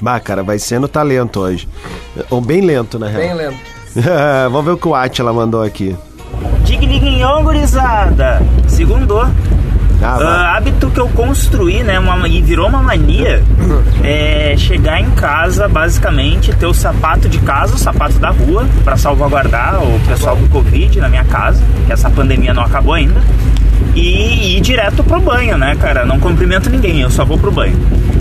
Bah, 0.00 0.18
cara, 0.20 0.42
vai 0.42 0.58
sendo 0.58 0.88
talento 0.88 1.40
hoje. 1.40 1.68
Ou 2.30 2.40
bem 2.40 2.60
lento, 2.60 2.98
na 2.98 3.06
real. 3.06 3.22
Bem 3.22 3.34
lento. 3.34 3.58
Vamos 4.50 4.64
ver 4.64 4.70
o 4.72 4.76
que 4.76 4.88
o 4.88 4.94
Atila 4.94 5.32
mandou 5.32 5.62
aqui. 5.62 5.96
Digliguinhão, 6.64 7.44
gurizada. 7.44 8.40
Segundou. 8.66 9.24
Ah. 10.02 10.18
Ah, 10.20 10.56
hábito 10.56 10.90
que 10.90 11.00
eu 11.00 11.08
construí, 11.08 11.82
né, 11.82 11.98
uma, 11.98 12.28
e 12.28 12.42
virou 12.42 12.68
uma 12.68 12.82
mania, 12.82 13.42
é 14.02 14.54
chegar 14.56 15.00
em 15.00 15.10
casa, 15.10 15.68
basicamente, 15.68 16.52
ter 16.54 16.66
o 16.66 16.74
sapato 16.74 17.28
de 17.28 17.38
casa, 17.38 17.74
o 17.74 17.78
sapato 17.78 18.18
da 18.18 18.30
rua, 18.30 18.66
pra 18.84 18.96
salvaguardar 18.96 19.82
o 19.82 20.00
pessoal 20.06 20.36
do 20.36 20.48
Covid 20.48 21.00
na 21.00 21.08
minha 21.08 21.24
casa, 21.24 21.62
que 21.86 21.92
essa 21.92 22.10
pandemia 22.10 22.52
não 22.52 22.62
acabou 22.62 22.94
ainda, 22.94 23.20
e 23.94 24.56
ir 24.56 24.60
direto 24.60 25.02
pro 25.04 25.20
banho, 25.20 25.56
né, 25.56 25.76
cara? 25.76 26.04
Não 26.04 26.18
cumprimento 26.18 26.68
ninguém, 26.70 27.00
eu 27.00 27.10
só 27.10 27.24
vou 27.24 27.38
pro 27.38 27.50
banho. 27.50 27.76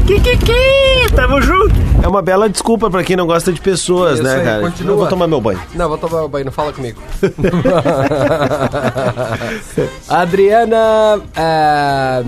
Kikiki, 0.06 1.14
tamo 1.16 1.42
junto. 1.42 1.74
É 2.02 2.08
uma 2.08 2.22
bela 2.22 2.50
desculpa 2.50 2.90
pra 2.90 3.04
quem 3.04 3.16
não 3.16 3.26
gosta 3.26 3.52
de 3.54 3.62
pessoas, 3.62 4.16
Isso 4.16 4.24
né, 4.24 4.36
aí, 4.36 4.44
cara? 4.44 4.62
continua. 4.62 4.94
Eu 4.94 4.98
vou 4.98 5.08
tomar 5.08 5.28
meu 5.28 5.40
banho. 5.40 5.60
Não, 5.74 5.88
vou 5.88 5.98
tomar 5.98 6.28
banho, 6.28 6.46
não 6.46 6.52
fala 6.52 6.74
comigo. 6.74 7.00
Adriana 10.10 11.22
é, 11.36 12.24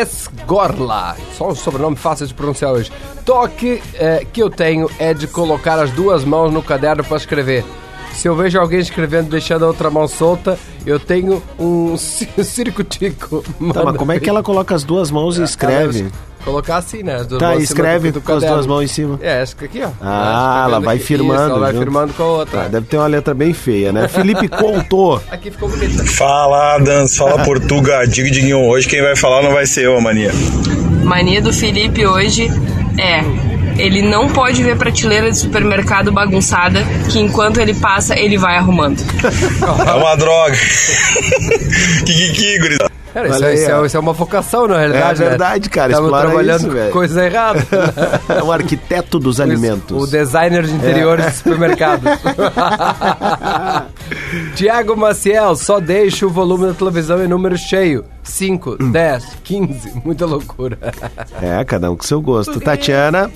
Esgorla, 0.00 1.16
só 1.36 1.48
um 1.48 1.54
sobrenome 1.54 1.96
fácil 1.96 2.26
de 2.26 2.34
pronunciar 2.34 2.72
hoje. 2.72 2.92
Toque 3.24 3.82
é, 3.94 4.24
que 4.32 4.42
eu 4.42 4.50
tenho 4.50 4.88
é 4.98 5.12
de 5.12 5.26
colocar 5.26 5.78
as 5.78 5.90
duas 5.90 6.24
mãos 6.24 6.52
no 6.52 6.62
caderno 6.62 7.02
para 7.02 7.16
escrever. 7.16 7.64
Se 8.18 8.26
eu 8.28 8.34
vejo 8.34 8.58
alguém 8.58 8.80
escrevendo 8.80 9.30
deixando 9.30 9.64
a 9.64 9.68
outra 9.68 9.88
mão 9.90 10.08
solta, 10.08 10.58
eu 10.84 10.98
tenho 10.98 11.40
um 11.58 11.94
ci- 11.96 12.28
circo-tico. 12.42 13.44
Tá, 13.72 13.84
mas 13.84 13.96
como 13.96 14.10
é 14.10 14.18
que 14.18 14.28
ela 14.28 14.42
coloca 14.42 14.74
as 14.74 14.82
duas 14.82 15.08
mãos 15.08 15.38
e 15.38 15.42
escreve? 15.44 16.06
Colocar 16.44 16.78
assim, 16.78 17.02
né? 17.04 17.14
As 17.16 17.26
duas 17.28 17.38
Tá, 17.40 17.50
mãos 17.50 17.62
escreve 17.62 18.10
do- 18.10 18.14
do 18.18 18.20
com 18.24 18.32
as 18.32 18.42
duas 18.42 18.66
mãos 18.66 18.82
em 18.82 18.86
cima. 18.88 19.18
É, 19.22 19.42
essa 19.42 19.54
aqui, 19.64 19.80
ó. 19.84 19.90
Ah, 20.00 20.64
ela 20.66 20.80
vai 20.80 20.96
Isso, 20.96 21.06
firmando 21.06 21.50
ela 21.50 21.60
vai 21.60 21.72
junto. 21.72 21.82
firmando 21.84 22.12
com 22.14 22.22
a 22.24 22.26
outra. 22.26 22.62
Ah, 22.64 22.68
deve 22.68 22.86
ter 22.86 22.96
uma 22.96 23.06
letra 23.06 23.34
bem 23.34 23.52
feia, 23.54 23.92
né? 23.92 24.08
Felipe 24.10 24.48
Couto. 24.48 25.22
Aqui 25.30 25.52
ficou 25.52 25.68
bonita. 25.68 26.04
Fala, 26.04 26.74
Adams, 26.74 27.16
fala 27.16 27.42
Portuga, 27.44 28.04
diga 28.04 28.30
Diguinho. 28.32 28.64
Hoje 28.66 28.88
quem 28.88 29.00
vai 29.00 29.14
falar 29.14 29.42
não 29.42 29.52
vai 29.52 29.64
ser 29.66 29.84
eu, 29.84 29.96
a 29.96 30.00
mania. 30.00 30.32
Mania 31.04 31.40
do 31.40 31.52
Felipe 31.52 32.04
hoje 32.04 32.48
é 32.98 33.22
ele 33.78 34.02
não 34.02 34.28
pode 34.28 34.62
ver 34.62 34.76
prateleira 34.76 35.30
de 35.30 35.38
supermercado 35.38 36.12
bagunçada, 36.12 36.82
que 37.10 37.18
enquanto 37.18 37.60
ele 37.60 37.74
passa, 37.74 38.18
ele 38.18 38.36
vai 38.36 38.56
arrumando. 38.56 39.00
É 39.86 39.92
uma 39.92 40.14
droga. 40.16 40.56
Kikiki, 42.04 42.58
gurizada. 42.58 42.88
Cara, 43.14 43.28
isso, 43.30 43.44
é, 43.44 43.48
aí, 43.48 43.64
é, 43.64 43.86
isso 43.86 43.96
é 43.96 44.00
uma 44.00 44.12
vocação, 44.12 44.68
na 44.68 44.76
realidade. 44.78 45.22
É 45.22 45.28
verdade, 45.30 45.70
cara, 45.70 45.92
Estamos 45.92 46.10
trabalhando 46.20 46.78
isso, 46.78 46.90
coisa 46.92 47.24
errada. 47.24 47.66
É 48.28 48.42
o 48.42 48.52
arquiteto 48.52 49.18
dos 49.18 49.40
alimentos. 49.40 50.02
O 50.02 50.06
designer 50.06 50.64
de 50.64 50.72
interiores 50.74 51.24
É. 51.24 51.30
de 51.30 51.36
supermercados. 51.36 52.04
Tiago 54.54 54.96
Maciel, 54.96 55.56
só 55.56 55.80
deixa 55.80 56.26
o 56.26 56.30
volume 56.30 56.66
da 56.66 56.74
televisão 56.74 57.22
em 57.24 57.28
número 57.28 57.56
cheio. 57.56 58.04
5, 58.22 58.76
Hum. 58.80 58.92
10, 58.92 59.24
15, 59.42 59.92
muita 60.04 60.26
loucura. 60.26 60.78
É, 61.40 61.64
cada 61.64 61.90
um 61.90 61.96
com 61.96 62.04
seu 62.04 62.20
gosto. 62.20 62.60
Tatiana, 62.60 63.30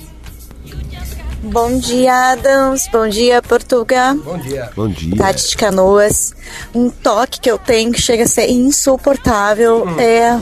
Bom 1.43 1.77
dia, 1.77 2.31
Adams. 2.31 2.87
Bom 2.89 3.05
dia, 3.09 3.41
Portuga. 3.41 4.15
Bom 4.23 4.37
dia. 4.37 4.69
bom 4.73 4.87
dia. 4.87 5.17
Tati 5.17 5.49
de 5.49 5.57
Canoas. 5.57 6.33
Um 6.73 6.89
toque 6.89 7.41
que 7.41 7.51
eu 7.51 7.57
tenho 7.57 7.91
que 7.91 8.01
chega 8.01 8.23
a 8.23 8.27
ser 8.27 8.49
insuportável 8.49 9.85
é 9.99 10.39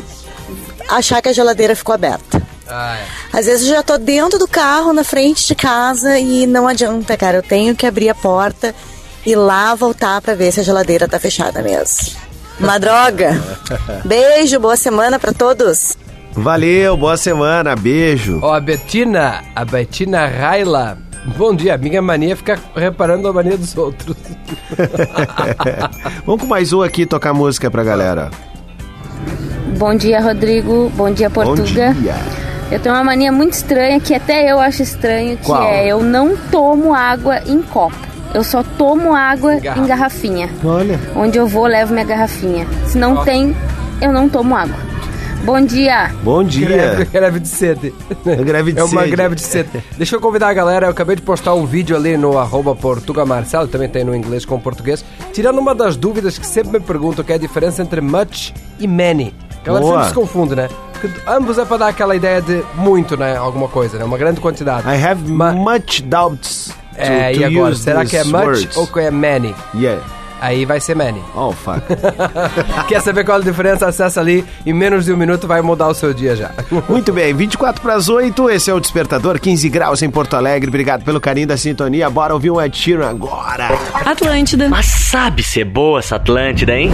achar 0.87 1.19
que 1.19 1.29
a 1.29 1.33
geladeira 1.33 1.75
ficou 1.75 1.95
aberta. 1.95 2.39
Ah, 2.67 2.97
é. 2.97 3.37
Às 3.37 3.47
vezes 3.47 3.67
eu 3.67 3.73
já 3.73 3.81
tô 3.81 3.97
dentro 3.97 4.37
do 4.37 4.47
carro, 4.47 4.93
na 4.93 5.03
frente 5.03 5.47
de 5.47 5.55
casa 5.55 6.19
e 6.19 6.45
não 6.45 6.67
adianta, 6.67 7.17
cara. 7.17 7.37
Eu 7.37 7.43
tenho 7.43 7.75
que 7.75 7.87
abrir 7.87 8.09
a 8.09 8.15
porta 8.15 8.75
e 9.25 9.35
lá 9.35 9.73
voltar 9.73 10.21
pra 10.21 10.35
ver 10.35 10.51
se 10.51 10.59
a 10.59 10.63
geladeira 10.63 11.07
tá 11.07 11.19
fechada 11.19 11.63
mesmo. 11.63 12.11
Uma 12.59 12.77
droga. 12.77 13.41
Beijo, 14.05 14.59
boa 14.59 14.77
semana 14.77 15.17
pra 15.17 15.33
todos. 15.33 15.97
Valeu, 16.33 16.95
boa 16.95 17.17
semana, 17.17 17.75
beijo. 17.75 18.39
Ó, 18.41 18.53
a 18.53 18.59
Betina, 18.59 19.41
a 19.55 19.65
Betina 19.65 20.27
Raila. 20.27 20.97
Bom 21.37 21.53
dia, 21.53 21.77
minha 21.77 22.01
mania 22.01 22.33
é 22.33 22.35
ficar 22.35 22.57
reparando 22.75 23.27
a 23.27 23.33
mania 23.33 23.57
dos 23.57 23.77
outros. 23.77 24.15
Vamos 26.25 26.41
com 26.41 26.47
mais 26.47 26.73
um 26.73 26.81
aqui 26.81 27.05
tocar 27.05 27.33
música 27.33 27.69
pra 27.69 27.83
galera. 27.83 28.31
Bom 29.77 29.93
dia, 29.95 30.19
Rodrigo. 30.21 30.91
Bom 30.95 31.11
dia, 31.11 31.29
Portuga. 31.29 31.93
Bom 31.93 32.01
dia. 32.01 32.15
Eu 32.71 32.79
tenho 32.79 32.95
uma 32.95 33.03
mania 33.03 33.31
muito 33.31 33.53
estranha 33.53 33.99
que 33.99 34.13
até 34.15 34.49
eu 34.51 34.59
acho 34.59 34.81
estranho, 34.81 35.37
que 35.37 35.45
Qual? 35.45 35.61
é 35.63 35.87
eu 35.87 36.01
não 36.01 36.35
tomo 36.49 36.93
água 36.93 37.39
em 37.45 37.61
copo. 37.61 37.95
Eu 38.33 38.43
só 38.45 38.63
tomo 38.63 39.13
água 39.13 39.55
Garrafa. 39.59 39.81
em 39.83 39.87
garrafinha. 39.87 40.49
Olha. 40.63 40.97
Onde 41.15 41.37
eu 41.37 41.45
vou, 41.45 41.65
levo 41.67 41.91
minha 41.93 42.05
garrafinha. 42.05 42.65
Se 42.87 42.97
não 42.97 43.15
Ó. 43.17 43.23
tem, 43.25 43.53
eu 44.01 44.13
não 44.13 44.29
tomo 44.29 44.55
água. 44.55 44.77
Bom 45.43 45.61
dia. 45.65 46.11
Bom 46.23 46.43
dia. 46.43 47.07
greve 47.11 47.39
de 47.39 47.47
sede. 47.47 47.93
Greve 48.45 48.73
de 48.73 48.79
é 48.79 48.83
uma 48.83 49.01
sede. 49.01 49.11
greve 49.11 49.35
de 49.35 49.41
sede. 49.41 49.69
Deixa 49.97 50.15
eu 50.15 50.21
convidar 50.21 50.49
a 50.49 50.53
galera, 50.53 50.85
eu 50.85 50.91
acabei 50.91 51.15
de 51.15 51.21
postar 51.23 51.53
um 51.55 51.65
vídeo 51.65 51.95
ali 51.95 52.15
no 52.15 52.37
arroba 52.37 52.75
Portuga 52.75 53.25
Marcelo, 53.25 53.67
também 53.67 53.89
tem 53.89 54.03
no 54.03 54.15
inglês 54.15 54.45
com 54.45 54.59
português, 54.59 55.03
tirando 55.33 55.57
uma 55.59 55.73
das 55.73 55.95
dúvidas 55.95 56.37
que 56.37 56.45
sempre 56.45 56.73
me 56.73 56.79
perguntam, 56.79 57.25
que 57.25 57.31
é 57.31 57.35
a 57.35 57.39
diferença 57.39 57.81
entre 57.81 58.01
much 58.01 58.53
e 58.79 58.87
many. 58.87 59.33
A 59.61 59.65
galera 59.65 59.85
Boa. 59.85 59.95
sempre 59.95 60.09
se 60.09 60.15
confunde, 60.15 60.55
né? 60.55 60.69
que 61.01 61.09
ambos 61.27 61.57
é 61.57 61.65
para 61.65 61.77
dar 61.77 61.87
aquela 61.87 62.15
ideia 62.15 62.39
de 62.41 62.63
muito, 62.75 63.17
né? 63.17 63.35
Alguma 63.35 63.67
coisa, 63.67 63.97
né? 63.97 64.05
Uma 64.05 64.19
grande 64.19 64.39
quantidade. 64.39 64.87
I 64.87 65.03
have 65.03 65.21
much 65.27 66.03
doubts 66.03 66.67
to, 66.67 66.73
É, 67.01 67.31
to 67.33 67.39
e 67.39 67.43
agora? 67.43 67.73
Será 67.75 68.05
que 68.05 68.15
é 68.15 68.23
much 68.23 68.33
words. 68.35 68.77
ou 68.77 68.85
que 68.85 68.99
é 68.99 69.09
many? 69.09 69.55
Yeah. 69.73 69.99
Aí 70.41 70.65
vai 70.65 70.79
ser 70.79 70.95
many. 70.95 71.21
Oh, 71.35 71.51
fuck. 71.51 71.81
Quer 72.89 72.99
saber 73.01 73.23
qual 73.23 73.37
a 73.37 73.41
diferença? 73.41 73.85
Acessa 73.87 74.19
ali. 74.19 74.43
Em 74.65 74.73
menos 74.73 75.05
de 75.05 75.13
um 75.13 75.17
minuto 75.17 75.47
vai 75.47 75.61
mudar 75.61 75.87
o 75.87 75.93
seu 75.93 76.15
dia 76.15 76.35
já. 76.35 76.49
Muito 76.89 77.13
bem, 77.13 77.31
24 77.31 77.79
para 77.79 77.93
as 77.93 78.09
8, 78.09 78.49
esse 78.49 78.71
é 78.71 78.73
o 78.73 78.79
Despertador, 78.79 79.39
15 79.39 79.69
graus 79.69 80.01
em 80.01 80.09
Porto 80.09 80.35
Alegre. 80.35 80.67
Obrigado 80.67 81.03
pelo 81.03 81.21
carinho 81.21 81.47
da 81.47 81.57
sintonia. 81.57 82.09
Bora 82.09 82.33
ouvir 82.33 82.49
um 82.49 82.59
Ed 82.59 82.75
Sheeran 82.75 83.09
agora. 83.09 83.69
Atlântida. 83.93 84.67
Mas 84.67 84.87
sabe 84.87 85.43
ser 85.43 85.65
boa 85.65 85.99
essa 85.99 86.15
Atlântida, 86.15 86.73
hein? 86.73 86.91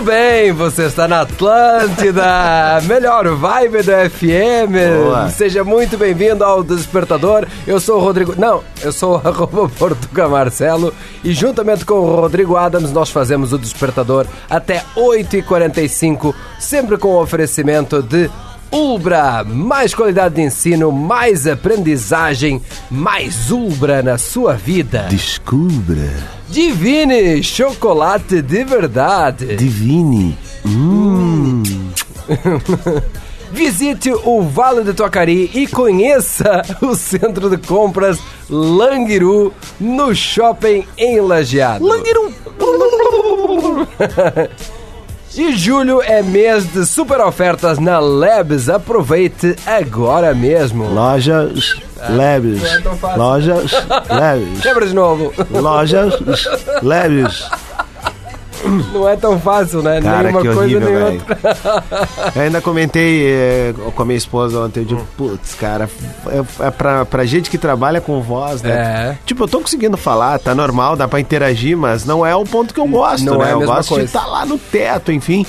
Muito 0.00 0.12
bem, 0.12 0.50
você 0.52 0.84
está 0.84 1.06
na 1.06 1.20
Atlântida, 1.20 2.80
melhor 2.86 3.36
vibe 3.36 3.82
do 3.82 3.92
FM. 4.10 5.02
Boa. 5.02 5.28
Seja 5.28 5.62
muito 5.62 5.98
bem-vindo 5.98 6.42
ao 6.42 6.62
Despertador. 6.62 7.46
Eu 7.66 7.78
sou 7.78 7.98
o 7.98 8.00
Rodrigo. 8.00 8.34
Não, 8.34 8.64
eu 8.82 8.92
sou 8.92 9.16
o 9.16 9.20
arroba 9.28 9.68
Portuga 9.68 10.26
Marcelo 10.26 10.94
e 11.22 11.34
juntamente 11.34 11.84
com 11.84 11.96
o 11.96 12.16
Rodrigo 12.16 12.56
Adams 12.56 12.92
nós 12.92 13.10
fazemos 13.10 13.52
o 13.52 13.58
Despertador 13.58 14.26
até 14.48 14.82
8h45, 14.96 16.34
sempre 16.58 16.96
com 16.96 17.08
o 17.08 17.20
oferecimento 17.20 18.02
de 18.02 18.30
Ulbra, 18.72 19.42
mais 19.44 19.94
qualidade 19.94 20.36
de 20.36 20.42
ensino, 20.42 20.92
mais 20.92 21.46
aprendizagem, 21.46 22.62
mais 22.90 23.50
Ulbra 23.50 24.00
na 24.02 24.16
sua 24.16 24.54
vida. 24.54 25.06
Descubra. 25.10 26.10
Divine, 26.48 27.42
chocolate 27.42 28.40
de 28.40 28.64
verdade. 28.64 29.56
Divine. 29.56 30.38
Hum. 30.64 31.62
Visite 33.52 34.12
o 34.12 34.42
Vale 34.42 34.82
do 34.82 34.94
Toacari 34.94 35.50
e 35.52 35.66
conheça 35.66 36.62
o 36.80 36.94
centro 36.94 37.50
de 37.50 37.56
compras 37.58 38.18
Langiru 38.48 39.52
no 39.80 40.14
shopping 40.14 40.86
em 40.96 41.20
Lajeado. 41.20 41.84
Langiru! 41.84 42.32
E 45.36 45.56
julho 45.56 46.02
é 46.02 46.22
mês 46.22 46.66
de 46.72 46.84
super 46.84 47.20
ofertas 47.20 47.78
na 47.78 47.98
Labs. 48.00 48.68
Aproveite 48.68 49.54
agora 49.64 50.34
mesmo. 50.34 50.84
Lojas 50.92 51.76
leves. 52.10 52.60
não 52.82 52.92
é 52.92 52.96
fácil. 52.96 53.18
Lojas 53.18 53.70
leves. 54.10 54.60
Quebra 54.60 54.86
de 54.86 54.94
novo. 54.94 55.32
Lojas 55.50 56.14
leves. 56.82 57.48
Não 58.92 59.08
é 59.08 59.16
tão 59.16 59.38
fácil, 59.40 59.82
né? 59.82 60.00
Cara, 60.00 60.22
Nenhuma 60.24 60.40
que 60.42 60.46
coisa 60.48 60.60
horrível, 60.60 60.80
nem 60.80 60.94
velho. 60.94 61.12
outra. 61.20 61.84
Eu 62.36 62.42
ainda 62.42 62.60
comentei 62.60 63.26
eh, 63.26 63.74
com 63.94 64.02
a 64.02 64.04
minha 64.04 64.18
esposa 64.18 64.60
ontem, 64.60 64.80
eu 64.80 64.84
digo, 64.84 65.06
putz, 65.16 65.54
cara, 65.54 65.88
é, 66.26 66.66
é 66.66 66.70
pra, 66.70 67.04
pra 67.04 67.24
gente 67.24 67.48
que 67.50 67.56
trabalha 67.58 68.00
com 68.00 68.20
voz, 68.20 68.62
né? 68.62 68.70
É. 68.70 69.18
Tipo, 69.24 69.44
eu 69.44 69.48
tô 69.48 69.60
conseguindo 69.60 69.96
falar, 69.96 70.38
tá 70.38 70.54
normal, 70.54 70.96
dá 70.96 71.08
pra 71.08 71.20
interagir, 71.20 71.76
mas 71.76 72.04
não 72.04 72.24
é 72.24 72.34
o 72.36 72.44
ponto 72.44 72.72
que 72.74 72.80
eu 72.80 72.86
gosto, 72.86 73.24
Não 73.24 73.38
né? 73.38 73.46
é 73.46 73.48
a 73.48 73.52
eu 73.52 73.58
mesma 73.60 73.74
gosto 73.76 73.88
de 73.88 73.94
coisa. 73.94 74.04
estar 74.06 74.26
lá 74.26 74.44
no 74.44 74.58
teto, 74.58 75.10
enfim. 75.12 75.44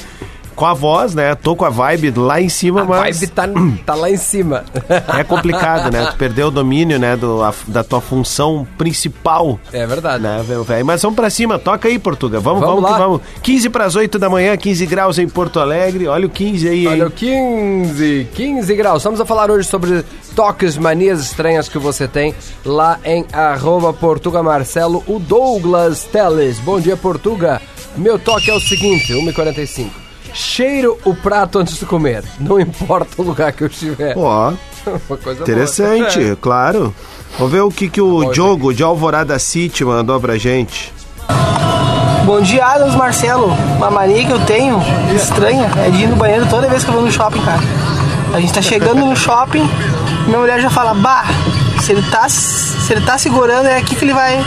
Com 0.56 0.66
a 0.66 0.74
voz, 0.74 1.16
né? 1.16 1.34
Tô 1.36 1.56
com 1.56 1.66
a 1.66 1.70
vibe 1.70 2.12
lá 2.12 2.40
em 2.42 2.50
cima, 2.50 2.82
A 2.82 2.86
mas 2.86 3.20
vibe 3.20 3.32
tá, 3.32 3.44
tá 3.86 3.96
lá 3.96 4.10
em 4.12 4.18
cima. 4.18 4.64
é 5.18 5.24
complicado, 5.24 5.92
né? 5.92 6.06
Tu 6.06 6.18
perdeu 6.18 6.48
o 6.48 6.52
domínio, 6.52 7.00
né, 7.00 7.16
do, 7.16 7.42
a- 7.44 7.54
da 7.68 7.84
tua 7.84 8.02
função 8.02 8.68
principal. 8.78 9.60
É 9.74 9.86
verdade. 9.88 10.22
Né, 10.24 10.44
velho? 10.46 10.86
Mas 10.86 11.02
vamos 11.02 11.16
pra 11.16 11.30
cima, 11.30 11.58
toca 11.58 11.88
aí, 11.88 11.98
Portuga. 11.98 12.40
Vamos, 12.40 12.62
Vamos 12.62 12.82
vamos, 12.82 12.98
vamos. 12.98 13.22
15 13.42 13.70
pras 13.70 13.96
8 13.96 14.20
da 14.20 14.30
manhã, 14.30 14.56
15 14.58 14.86
graus 14.86 15.18
em 15.18 15.28
Porto 15.28 15.60
Alegre. 15.60 16.08
Olha 16.08 16.28
o 16.28 16.30
15 16.30 16.68
aí, 16.70 16.88
Olha 16.88 16.96
hein? 16.98 17.04
o 17.04 17.12
15, 17.12 18.28
15 18.34 18.76
graus. 18.76 18.98
Estamos 18.98 19.20
a 19.22 19.26
falar 19.26 19.50
hoje 19.50 19.68
sobre 19.68 20.04
toques, 20.36 20.78
manias 20.78 21.22
estranhas 21.22 21.68
que 21.70 21.78
você 21.80 22.08
tem 22.08 22.36
lá 22.66 23.00
em 23.04 23.26
arroba 23.34 23.92
Portuga 23.94 24.44
Marcelo, 24.44 25.04
o 25.08 25.18
Douglas 25.20 26.04
Teles. 26.04 26.60
Bom 26.60 26.80
dia, 26.80 26.96
Portuga. 26.98 27.62
Meu 27.96 28.20
toque 28.20 28.50
é 28.50 28.54
o 28.54 28.60
seguinte, 28.60 29.14
1h45. 29.14 29.88
Cheiro 30.34 30.98
o 31.04 31.14
prato 31.14 31.60
antes 31.60 31.78
de 31.78 31.86
comer, 31.86 32.24
não 32.40 32.60
importa 32.60 33.22
o 33.22 33.26
lugar 33.26 33.52
que 33.52 33.64
eu 33.64 33.68
estiver. 33.68 34.18
Ó, 34.18 34.54
interessante, 35.42 36.24
boa. 36.24 36.36
claro. 36.38 36.96
Vamos 37.38 37.54
ver 37.54 37.62
o 37.62 37.72
que, 37.72 37.90
que 37.90 38.02
o 38.02 38.24
Bom, 38.24 38.32
Diogo 38.32 38.74
de 38.74 38.84
Alvorada 38.84 39.38
City 39.40 39.86
mandou 39.86 40.20
pra 40.20 40.38
gente. 40.38 40.94
Bom 42.26 42.42
dia, 42.42 42.66
Adams 42.66 42.96
Marcelo. 42.96 43.48
Uma 43.78 43.90
mania 43.90 44.26
que 44.26 44.32
eu 44.32 44.40
tenho, 44.46 44.80
estranha, 45.16 45.70
é 45.78 45.90
de 45.90 46.04
ir 46.04 46.08
no 46.08 46.16
banheiro 46.16 46.46
toda 46.48 46.68
vez 46.68 46.84
que 46.84 46.90
eu 46.90 46.94
vou 46.94 47.04
no 47.04 47.12
shopping, 47.12 47.42
cara. 47.42 47.62
A 48.34 48.40
gente 48.40 48.54
tá 48.54 48.62
chegando 48.62 49.06
no 49.06 49.16
shopping, 49.16 49.68
minha 50.28 50.40
mulher 50.40 50.62
já 50.62 50.70
fala, 50.70 50.94
bah, 50.94 51.26
se 51.82 51.92
ele 51.92 52.04
tá, 52.04 52.30
se 52.30 52.94
ele 52.94 53.02
tá 53.02 53.18
segurando, 53.18 53.68
é 53.68 53.78
aqui 53.78 53.96
que 53.96 54.06
ele 54.06 54.14
vai. 54.14 54.40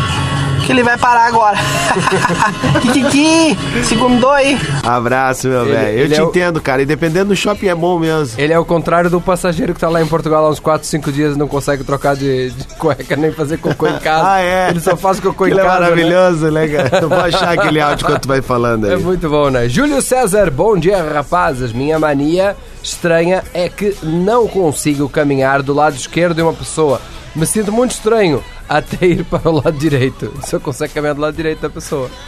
Que 0.65 0.73
ele 0.73 0.83
vai 0.83 0.97
parar 0.97 1.27
agora. 1.27 1.59
Kikiki, 2.81 3.57
segundou 3.85 4.31
aí. 4.31 4.59
Abraço, 4.83 5.49
meu 5.49 5.63
Ele- 5.63 5.73
velho. 5.73 5.99
Eu 5.99 6.05
ele 6.07 6.15
te 6.15 6.21
é 6.21 6.25
o- 6.25 6.29
entendo, 6.29 6.61
cara. 6.61 6.83
E 6.83 6.87
dependendo 6.87 7.27
do 7.27 7.37
shopping 7.37 7.67
é 7.69 7.75
bom 7.75 7.99
mesmo. 7.99 8.41
Ele 8.41 8.53
é 8.53 8.59
o 8.59 8.65
contrário 8.65 9.11
do 9.11 9.21
passageiro 9.21 9.75
que 9.75 9.81
tá 9.81 9.89
lá 9.89 10.01
em 10.03 10.07
Portugal 10.07 10.47
há 10.47 10.51
uns 10.51 10.61
4, 10.61 10.87
5 10.87 11.13
dias 11.13 11.35
e 11.35 11.39
não 11.39 11.47
consegue 11.49 11.85
trocar 11.85 12.17
de, 12.17 12.51
de 12.51 12.65
cueca 12.79 13.15
nem 13.17 13.31
fazer 13.33 13.59
cocô 13.59 13.87
em 13.87 13.99
casa. 13.99 14.33
Ah, 14.33 14.41
é? 14.41 14.71
Ele 14.71 14.81
só 14.81 14.97
faz 14.97 15.21
cocô 15.21 15.45
em 15.47 15.53
Aquilo 15.53 15.61
é 15.61 15.65
casa. 15.65 15.81
né? 15.81 15.91
maravilhoso, 15.91 16.51
né, 16.51 16.69
cara? 16.69 16.99
Eu 17.03 17.09
vou 17.09 17.21
achar 17.21 17.59
aquele 17.59 17.81
áudio 17.81 18.07
quando 18.07 18.21
tu 18.21 18.29
vai 18.29 18.41
falando 18.43 18.87
aí. 18.87 18.93
É 18.93 18.97
muito 18.97 19.29
bom, 19.29 19.51
né? 19.51 19.69
Júlio 19.69 20.01
César, 20.01 20.51
bom 20.51 20.77
dia, 20.79 21.03
rapazes. 21.03 21.73
Minha 21.73 21.99
mania 21.99 22.57
estranha 22.83 23.43
é 23.53 23.69
que 23.69 23.97
não 24.03 24.47
consigo 24.47 25.09
caminhar 25.09 25.63
do 25.63 25.73
lado 25.75 25.95
esquerdo 25.97 26.35
de 26.35 26.43
uma 26.43 26.53
pessoa. 26.53 27.01
Me 27.35 27.45
sinto 27.47 27.73
muito 27.73 27.91
estranho 27.91 28.43
até 28.69 29.07
ir 29.07 29.25
para 29.25 29.49
o 29.49 29.53
lado 29.57 29.73
direito. 29.73 30.33
Só 30.47 30.59
consegue 30.59 30.93
caminhar 30.95 31.15
do 31.15 31.21
lado 31.21 31.35
direito 31.37 31.61
da 31.61 31.71
pessoa. 31.71 32.11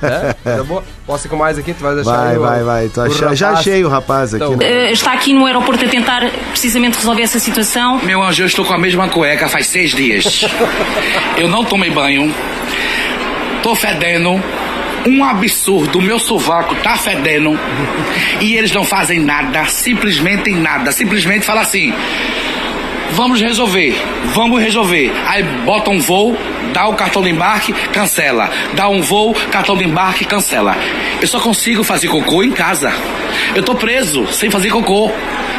É? 0.00 0.32
Tá 0.58 0.62
bom? 0.62 0.80
Posso 1.04 1.26
ir 1.26 1.30
com 1.30 1.34
mais 1.34 1.58
aqui? 1.58 1.74
Tu 1.74 1.82
vais 1.82 1.98
achar 1.98 2.16
Vai, 2.16 2.36
o- 2.36 2.40
vai, 2.40 2.62
vai. 2.62 2.88
Tu 2.88 3.00
o 3.00 3.02
acha- 3.02 3.34
Já 3.34 3.50
achei 3.50 3.84
o 3.84 3.88
rapaz 3.88 4.32
aqui. 4.32 4.44
Então, 4.44 4.56
né? 4.56 4.64
Eh, 4.64 4.92
está 4.92 5.12
aqui 5.12 5.34
no 5.34 5.44
aeroporto 5.44 5.84
a 5.84 5.88
tentar 5.88 6.30
precisamente 6.50 6.98
resolver 6.98 7.22
essa 7.22 7.40
situação. 7.40 7.98
Meu 8.04 8.22
anjo, 8.22 8.44
eu 8.44 8.46
estou 8.46 8.64
com 8.64 8.72
a 8.74 8.78
mesma 8.78 9.08
cueca 9.08 9.48
faz 9.48 9.66
seis 9.66 9.90
dias. 9.90 10.44
Eu 11.36 11.48
não 11.48 11.64
tomei 11.64 11.90
banho. 11.90 12.32
Tô 13.60 13.74
fedendo. 13.74 14.40
Um 15.04 15.24
absurdo, 15.24 16.00
meu 16.00 16.20
sovaco 16.20 16.76
tá 16.76 16.96
fedendo. 16.96 17.58
E 18.40 18.54
eles 18.54 18.70
não 18.70 18.84
fazem 18.84 19.18
nada, 19.18 19.64
simplesmente 19.64 20.52
nada. 20.52 20.92
Simplesmente 20.92 21.44
fala 21.44 21.62
assim: 21.62 21.92
vamos 23.12 23.40
resolver, 23.40 23.94
vamos 24.34 24.60
resolver. 24.62 25.12
Aí 25.26 25.42
bota 25.64 25.90
um 25.90 26.00
voo, 26.00 26.36
dá 26.72 26.88
o 26.88 26.94
cartão 26.94 27.22
de 27.22 27.30
embarque, 27.30 27.72
cancela. 27.92 28.48
Dá 28.74 28.88
um 28.88 29.00
voo, 29.02 29.34
cartão 29.50 29.76
de 29.76 29.84
embarque, 29.84 30.24
cancela. 30.24 30.74
Eu 31.20 31.26
só 31.28 31.38
consigo 31.40 31.84
fazer 31.84 32.08
cocô 32.08 32.42
em 32.42 32.50
casa. 32.52 32.92
Eu 33.54 33.62
tô 33.62 33.74
preso, 33.74 34.26
sem 34.28 34.50
fazer 34.50 34.70
cocô. 34.70 35.10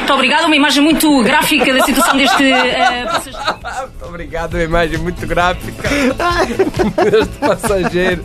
Muito 0.03 0.13
obrigada, 0.15 0.45
uma 0.47 0.55
imagem 0.55 0.83
muito 0.83 1.23
gráfica 1.23 1.73
da 1.73 1.85
situação 1.85 2.17
deste 2.17 2.51
eh, 2.51 3.05
passageiro. 3.05 3.93
Obrigado, 4.01 4.53
uma 4.55 4.63
imagem 4.63 4.97
muito 4.97 5.25
gráfica. 5.25 5.89
este 7.17 7.37
passageiro. 7.39 8.23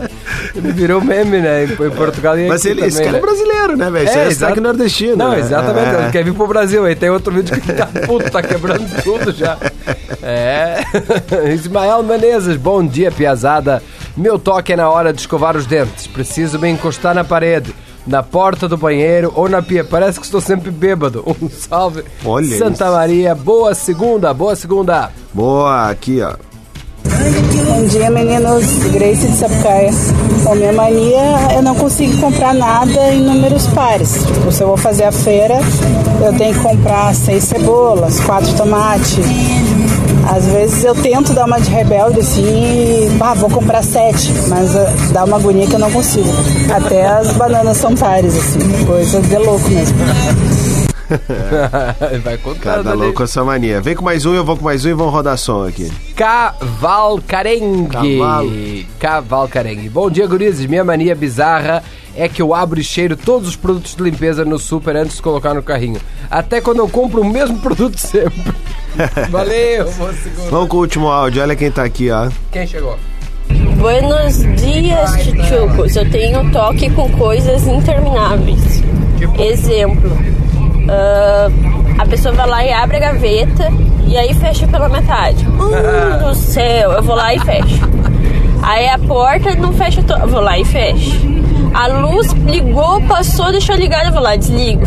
Ele 0.57 0.73
virou 0.73 1.01
meme, 1.01 1.39
né? 1.41 1.65
Em 1.65 1.69
em 1.71 1.91
Portugal 1.91 2.37
e 2.37 2.49
Mas 2.49 2.65
ele, 2.65 2.85
esse 2.85 2.99
também, 2.99 3.13
cara 3.13 3.19
é 3.19 3.21
né? 3.21 3.27
brasileiro, 3.27 3.77
né, 3.77 3.91
velho? 3.91 4.09
Isso 4.09 4.19
é, 4.19 4.23
exato. 4.23 4.35
sotaque 4.35 4.61
nordestino. 4.61 5.17
Não, 5.17 5.31
né? 5.31 5.39
exatamente. 5.39 5.89
É. 5.89 6.01
Ele 6.03 6.11
quer 6.11 6.25
vir 6.25 6.35
pro 6.35 6.47
Brasil. 6.49 6.85
Aí 6.85 6.97
tem 6.97 7.11
outro 7.11 7.33
vídeo 7.33 7.61
que 7.61 7.73
tá 7.73 7.87
puto, 7.87 8.29
tá 8.29 8.43
quebrando 8.43 9.03
tudo 9.05 9.33
já. 9.33 9.57
É. 10.23 10.83
Ismael 11.53 12.03
Menezes, 12.03 12.57
bom 12.57 12.85
dia, 12.85 13.11
piazada. 13.11 13.83
Meu 14.17 14.39
toque 14.39 14.73
é 14.73 14.77
na 14.77 14.91
hora 14.91 15.13
de 15.13 15.21
escovar 15.21 15.57
os 15.57 15.67
dentes. 15.67 16.07
Preciso 16.07 16.59
me 16.59 16.69
encostar 16.69 17.15
na 17.15 17.25
parede. 17.25 17.75
Na 18.07 18.23
porta 18.23 18.67
do 18.67 18.77
banheiro 18.77 19.33
ou 19.35 19.49
na 19.49 19.61
pia. 19.63 19.85
Parece 19.85 20.19
que 20.19 20.25
estou 20.25 20.41
sempre 20.41 20.71
bêbado. 20.71 21.23
Um 21.41 21.49
salve. 21.49 22.05
Olha 22.25 22.59
Santa 22.59 22.85
isso. 22.85 22.95
Maria, 22.95 23.35
boa 23.35 23.75
segunda, 23.75 24.33
boa 24.33 24.57
segunda. 24.57 25.11
Boa, 25.33 25.91
aqui, 25.91 26.21
ó. 26.23 26.35
Bom 27.67 27.87
dia, 27.87 28.11
meninos. 28.11 28.65
Grace 28.93 29.27
de 29.27 29.37
Sapucaia. 29.37 29.91
Bom, 30.43 30.55
minha 30.55 30.73
mania 30.73 31.55
eu 31.55 31.63
não 31.63 31.75
consigo 31.75 32.17
comprar 32.19 32.55
nada 32.55 33.13
em 33.13 33.21
números 33.21 33.67
pares. 33.69 34.25
Tipo, 34.25 34.51
se 34.51 34.63
eu 34.63 34.69
vou 34.69 34.77
fazer 34.77 35.05
a 35.05 35.13
feira, 35.13 35.59
eu 36.25 36.33
tenho 36.37 36.55
que 36.55 36.61
comprar 36.61 37.15
seis 37.15 37.45
cebolas, 37.45 38.21
quatro 38.21 38.53
tomates. 38.55 39.19
Às 40.29 40.45
vezes 40.47 40.85
eu 40.85 40.95
tento 40.95 41.33
dar 41.33 41.47
uma 41.47 41.59
de 41.59 41.69
rebelde 41.71 42.21
assim 42.21 42.45
e 42.45 43.09
bah, 43.17 43.33
vou 43.35 43.49
comprar 43.51 43.83
sete, 43.83 44.31
mas 44.49 44.77
ah, 44.77 44.87
dá 45.13 45.25
uma 45.25 45.39
agonia 45.39 45.67
que 45.67 45.73
eu 45.75 45.79
não 45.79 45.91
consigo. 45.91 46.29
Até 46.75 47.07
as 47.07 47.33
bananas 47.33 47.79
são 47.79 47.97
pares, 47.97 48.37
assim, 48.37 48.85
coisa 48.85 49.23
de 49.23 49.39
louco 49.39 49.67
mesmo. 49.71 49.97
Vai 52.23 52.37
contando 52.37 52.61
Cada 52.63 52.91
ali. 52.91 53.01
louco 53.01 53.15
com 53.15 53.23
essa 53.23 53.43
mania. 53.43 53.81
Vem 53.81 53.97
com 53.97 54.05
mais 54.05 54.27
um, 54.27 54.35
eu 54.35 54.45
vou 54.45 54.59
com 54.59 54.65
mais 54.65 54.85
um 54.85 54.91
e 54.91 54.93
vamos 54.93 55.15
rodar 55.15 55.39
som 55.39 55.67
aqui. 55.67 55.91
Cavalcarengue. 56.15 58.87
Cavalcarengue. 58.99 59.89
Bom 59.89 60.11
dia, 60.11 60.27
gurizes. 60.27 60.67
Minha 60.67 60.85
mania 60.85 61.17
bizarra 61.17 61.83
é 62.15 62.29
que 62.29 62.43
eu 62.43 62.53
abro 62.55 62.79
e 62.79 62.85
cheiro 62.85 63.17
todos 63.17 63.49
os 63.49 63.57
produtos 63.57 63.95
de 63.95 64.03
limpeza 64.03 64.45
no 64.45 64.59
super 64.59 64.95
antes 64.97 65.17
de 65.17 65.23
colocar 65.23 65.55
no 65.55 65.63
carrinho. 65.63 65.99
Até 66.31 66.61
quando 66.61 66.81
eu 66.81 66.89
compro 66.89 67.23
o 67.23 67.25
mesmo 67.25 67.59
produto 67.61 67.97
sempre. 67.97 68.53
Valeu, 69.31 69.87
segurar. 69.89 70.51
Vamos 70.51 70.69
com 70.69 70.77
o 70.77 70.81
último 70.81 71.09
áudio, 71.09 71.43
olha 71.43 71.57
quem 71.57 71.71
tá 71.71 71.85
aqui, 71.85 72.11
ó. 72.11 72.29
Quem 72.51 72.67
chegou? 72.67 72.99
Buenos 73.77 74.43
dias, 74.61 75.13
tchutchucos. 75.23 75.97
Eu 75.97 76.11
tenho 76.11 76.51
toque 76.51 76.91
com 76.91 77.09
coisas 77.13 77.67
intermináveis. 77.67 78.83
Exemplo: 79.39 80.11
ah, 80.89 81.49
a 81.99 82.07
pessoa 82.07 82.35
vai 82.35 82.49
lá 82.49 82.65
e 82.65 82.73
abre 82.73 82.97
a 82.97 83.01
gaveta 83.01 83.71
e 84.07 84.17
aí 84.17 84.35
fecha 84.35 84.67
pela 84.67 84.89
metade. 84.89 85.47
Hum, 85.59 86.19
do 86.29 86.35
céu, 86.35 86.93
eu 86.93 87.03
vou 87.03 87.15
lá 87.15 87.35
e 87.35 87.39
fecho. 87.41 87.89
Aí 88.63 88.89
a 88.89 88.99
porta 88.99 89.55
não 89.55 89.73
fecha 89.73 90.03
eu 90.09 90.29
vou 90.29 90.41
lá 90.41 90.59
e 90.59 90.65
fecho. 90.65 91.21
A 91.75 91.87
luz 91.89 92.33
ligou, 92.33 93.01
passou, 93.03 93.51
deixou 93.53 93.77
ligada, 93.77 94.09
eu 94.09 94.13
vou 94.13 94.23
lá 94.23 94.35
e 94.35 94.39
desligo. 94.39 94.83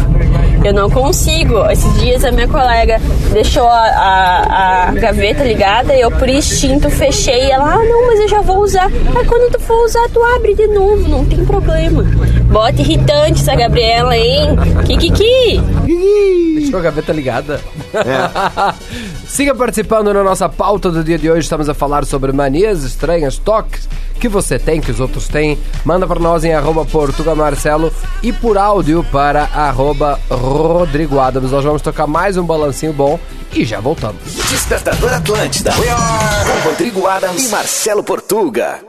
Eu 0.64 0.74
não 0.74 0.90
consigo. 0.90 1.66
Esses 1.72 1.92
dias 2.00 2.24
a 2.24 2.32
minha 2.32 2.48
colega 2.48 3.00
deixou 3.34 3.68
a, 3.68 3.80
a- 3.80 4.90
a 4.90 4.92
gaveta 4.94 5.44
ligada 5.44 5.96
e 5.96 6.02
eu, 6.02 6.12
por 6.12 6.30
instinto, 6.30 6.90
fechei. 6.90 7.48
E 7.48 7.52
ela, 7.52 7.74
ah, 7.74 7.78
não, 7.84 8.06
mas 8.08 8.20
eu 8.20 8.28
já 8.28 8.42
vou 8.42 8.60
usar. 8.60 8.86
Aí 8.86 9.26
quando 9.26 9.52
tu 9.52 9.60
for 9.60 9.86
usar, 9.86 10.08
tu 10.14 10.22
abre 10.24 10.54
de 10.54 10.68
novo, 10.68 11.08
não 11.08 11.26
tem 11.26 11.44
problema. 11.46 12.04
Bota 12.52 12.80
irritante 12.82 13.42
essa 13.42 13.56
Gabriela, 13.56 14.16
hein? 14.16 14.56
Kikiki! 14.86 15.60
Deixou 16.60 16.80
a 16.80 16.84
gaveta 16.84 17.12
ligada. 17.12 17.60
Siga 19.28 19.56
participando 19.56 20.14
na 20.14 20.24
nossa 20.24 20.48
pauta 20.48 20.92
do 20.92 21.04
dia 21.04 21.18
de 21.18 21.30
hoje. 21.30 21.42
Estamos 21.42 21.70
a 21.70 21.74
falar 21.74 22.06
sobre 22.06 22.32
manias 22.32 22.84
estranhas, 22.84 23.38
toques 23.38 23.88
que 24.22 24.30
você 24.30 24.60
tem, 24.60 24.80
que 24.80 24.92
os 24.92 25.00
outros 25.00 25.28
têm. 25.28 25.58
Manda 25.84 26.06
para 26.06 26.20
nós 26.20 26.44
em 26.44 26.54
arroba 26.54 26.86
Portuga 26.86 27.34
Marcelo 27.34 27.92
e 28.22 28.32
por 28.32 28.56
áudio 28.56 29.04
para 29.12 29.46
arroba 29.46 30.20
Rodrigo 30.30 31.20
Adams. 31.20 31.52
Nós 31.52 31.64
vamos 31.64 31.82
tocar 31.82 32.06
mais 32.06 32.38
um 32.38 32.44
balancinho 32.44 32.94
bom 32.94 33.20
e 33.52 33.66
já 33.66 33.80
voltamos. 33.80 34.22
Despertador 34.48 35.12
Atlântida. 35.12 35.72
Com 35.74 36.70
Rodrigo 36.70 37.08
Adams 37.08 37.48
e 37.48 37.50
Marcelo 37.50 38.04
Portuga. 38.04 38.82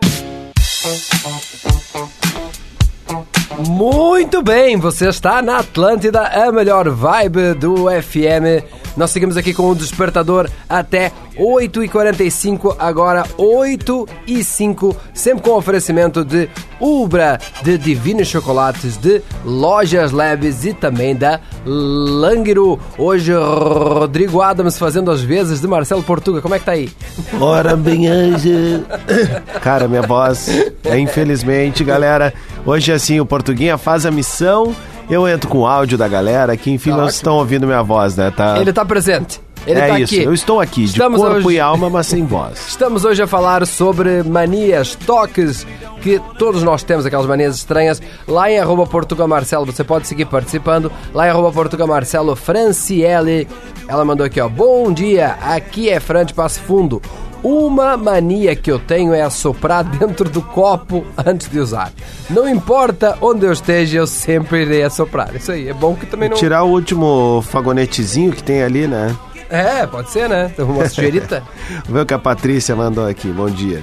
Muito 3.67 4.43
bem, 4.43 4.77
você 4.77 5.09
está 5.09 5.41
na 5.41 5.59
Atlântida, 5.59 6.27
a 6.27 6.53
melhor 6.53 6.91
vibe 6.91 7.55
do 7.55 7.87
FM. 7.87 8.82
Nós 8.97 9.11
seguimos 9.11 9.37
aqui 9.37 9.55
com 9.55 9.71
o 9.71 9.75
despertador 9.75 10.49
até 10.69 11.13
8h45, 11.37 12.77
agora 12.79 13.25
8 13.39 14.09
e 14.27 14.45
5 14.45 14.97
sempre 15.15 15.43
com 15.43 15.57
oferecimento 15.57 16.25
de 16.25 16.49
Ubra, 16.81 17.39
de 17.63 17.79
Divine 17.79 18.25
Chocolates, 18.25 18.97
de 18.97 19.23
Lojas 19.45 20.11
Labs 20.11 20.65
e 20.65 20.75
também 20.75 21.15
da 21.15 21.41
Langiru. 21.65 22.79
Hoje, 22.99 23.33
Rodrigo 23.33 24.43
Adams 24.43 24.79
fazendo 24.79 25.11
as 25.11 25.23
vezes 25.23 25.61
de 25.61 25.69
Marcelo 25.69 26.03
Portuga. 26.03 26.43
Como 26.43 26.55
é 26.55 26.59
que 26.59 26.65
tá 26.65 26.73
aí? 26.73 26.91
Ora 27.41 27.77
bem, 27.77 28.09
anjo. 28.09 28.85
Cara, 29.63 29.87
minha 29.87 30.03
voz 30.03 30.49
é 30.85 30.99
infelizmente, 30.99 31.85
galera. 31.85 32.35
Hoje, 32.67 32.93
assim, 32.93 33.21
o 33.21 33.27
Portuguinha 33.27 33.79
faz 33.79 34.05
a 34.05 34.11
missão. 34.11 34.75
Eu 35.11 35.29
entro 35.29 35.49
com 35.49 35.59
o 35.59 35.67
áudio 35.67 35.99
da 35.99 36.09
galera 36.09 36.57
que, 36.57 36.71
enfim, 36.71 36.91
Tá 36.91 36.97
não 36.97 37.07
estão 37.07 37.37
ouvindo 37.37 37.67
minha 37.67 37.83
voz, 37.83 38.17
né? 38.17 38.31
Tá... 38.31 38.59
Ele 38.59 38.73
tá 38.73 38.85
presente. 38.85 39.41
Ele 39.67 39.79
é 39.79 39.87
tá 39.87 40.01
isso, 40.01 40.15
aqui. 40.15 40.25
eu 40.25 40.35
estou 40.35 40.61
aqui, 40.61 40.83
Estamos 40.85 41.21
de 41.21 41.27
corpo 41.27 41.47
hoje- 41.47 41.57
e 41.57 41.61
alma, 41.61 41.89
mas 41.89 42.09
sem 42.09 42.25
voz. 42.27 42.67
Estamos 42.69 43.05
hoje 43.05 43.23
a 43.23 43.29
falar 43.29 43.65
sobre 43.65 44.23
manias, 44.25 44.97
toques 45.07 45.65
que 46.01 46.21
todos 46.37 46.65
nós 46.65 46.83
temos, 46.83 47.07
aquelas 47.07 47.27
manias 47.27 47.55
estranhas. 47.55 48.03
Lá 48.27 48.51
em 48.51 48.59
arroba 48.59 48.87
Portuga 48.87 49.25
Marcelo, 49.29 49.65
você 49.65 49.85
pode 49.85 50.09
seguir 50.09 50.25
participando. 50.25 50.91
Lá 51.15 51.29
em 51.29 51.31
arroba 51.31 51.53
Portuga 51.53 51.87
Marcelo, 51.87 52.35
Franciele, 52.35 53.47
ela 53.87 54.05
mandou 54.05 54.27
aqui, 54.27 54.41
ó. 54.41 54.49
Bom 54.49 54.93
dia, 54.93 55.37
aqui 55.41 55.89
é 55.89 56.01
Fran 56.01 56.25
de 56.25 56.35
Passo 56.35 56.61
Fundo. 56.63 57.01
Uma 57.43 57.97
mania 57.97 58.55
que 58.55 58.71
eu 58.71 58.79
tenho 58.79 59.13
é 59.13 59.23
assoprar 59.23 59.83
dentro 59.99 60.31
do 60.31 60.41
copo 60.41 61.05
antes 61.27 61.49
de 61.49 61.59
usar. 61.59 61.93
Não 62.31 62.49
importa 62.49 63.19
onde 63.21 63.45
eu 63.45 63.53
esteja, 63.53 63.99
eu 63.99 64.07
sempre 64.07 64.63
irei 64.63 64.83
assoprar. 64.83 65.35
Isso 65.35 65.51
aí, 65.51 65.69
é 65.69 65.75
bom 65.75 65.95
que 65.95 66.07
também 66.07 66.29
não... 66.29 66.37
Tirar 66.37 66.63
o 66.63 66.71
último 66.71 67.43
fagonetezinho 67.43 68.33
que 68.33 68.43
tem 68.43 68.63
ali, 68.63 68.87
né? 68.87 69.15
É, 69.51 69.87
pode 69.87 70.11
ser, 70.11 70.29
né? 70.29 70.51
Uma 70.59 70.89
sujeirita. 70.89 71.43
Vamos 71.85 71.93
ver 71.93 72.01
o 72.01 72.07
que 72.07 72.15
a 72.15 72.19
Patrícia 72.19 72.75
mandou 72.75 73.07
aqui. 73.07 73.29
Bom 73.29 73.51
dia. 73.51 73.83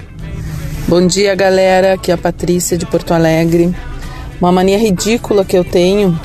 Bom 0.88 1.06
dia, 1.06 1.36
galera. 1.36 1.94
Aqui 1.94 2.10
é 2.10 2.16
a 2.16 2.18
Patrícia 2.18 2.76
de 2.76 2.86
Porto 2.86 3.14
Alegre. 3.14 3.76
Uma 4.42 4.52
mania 4.52 4.80
ridícula 4.80 5.46
que 5.46 5.56
eu 5.56 5.64
tenho 5.64 6.20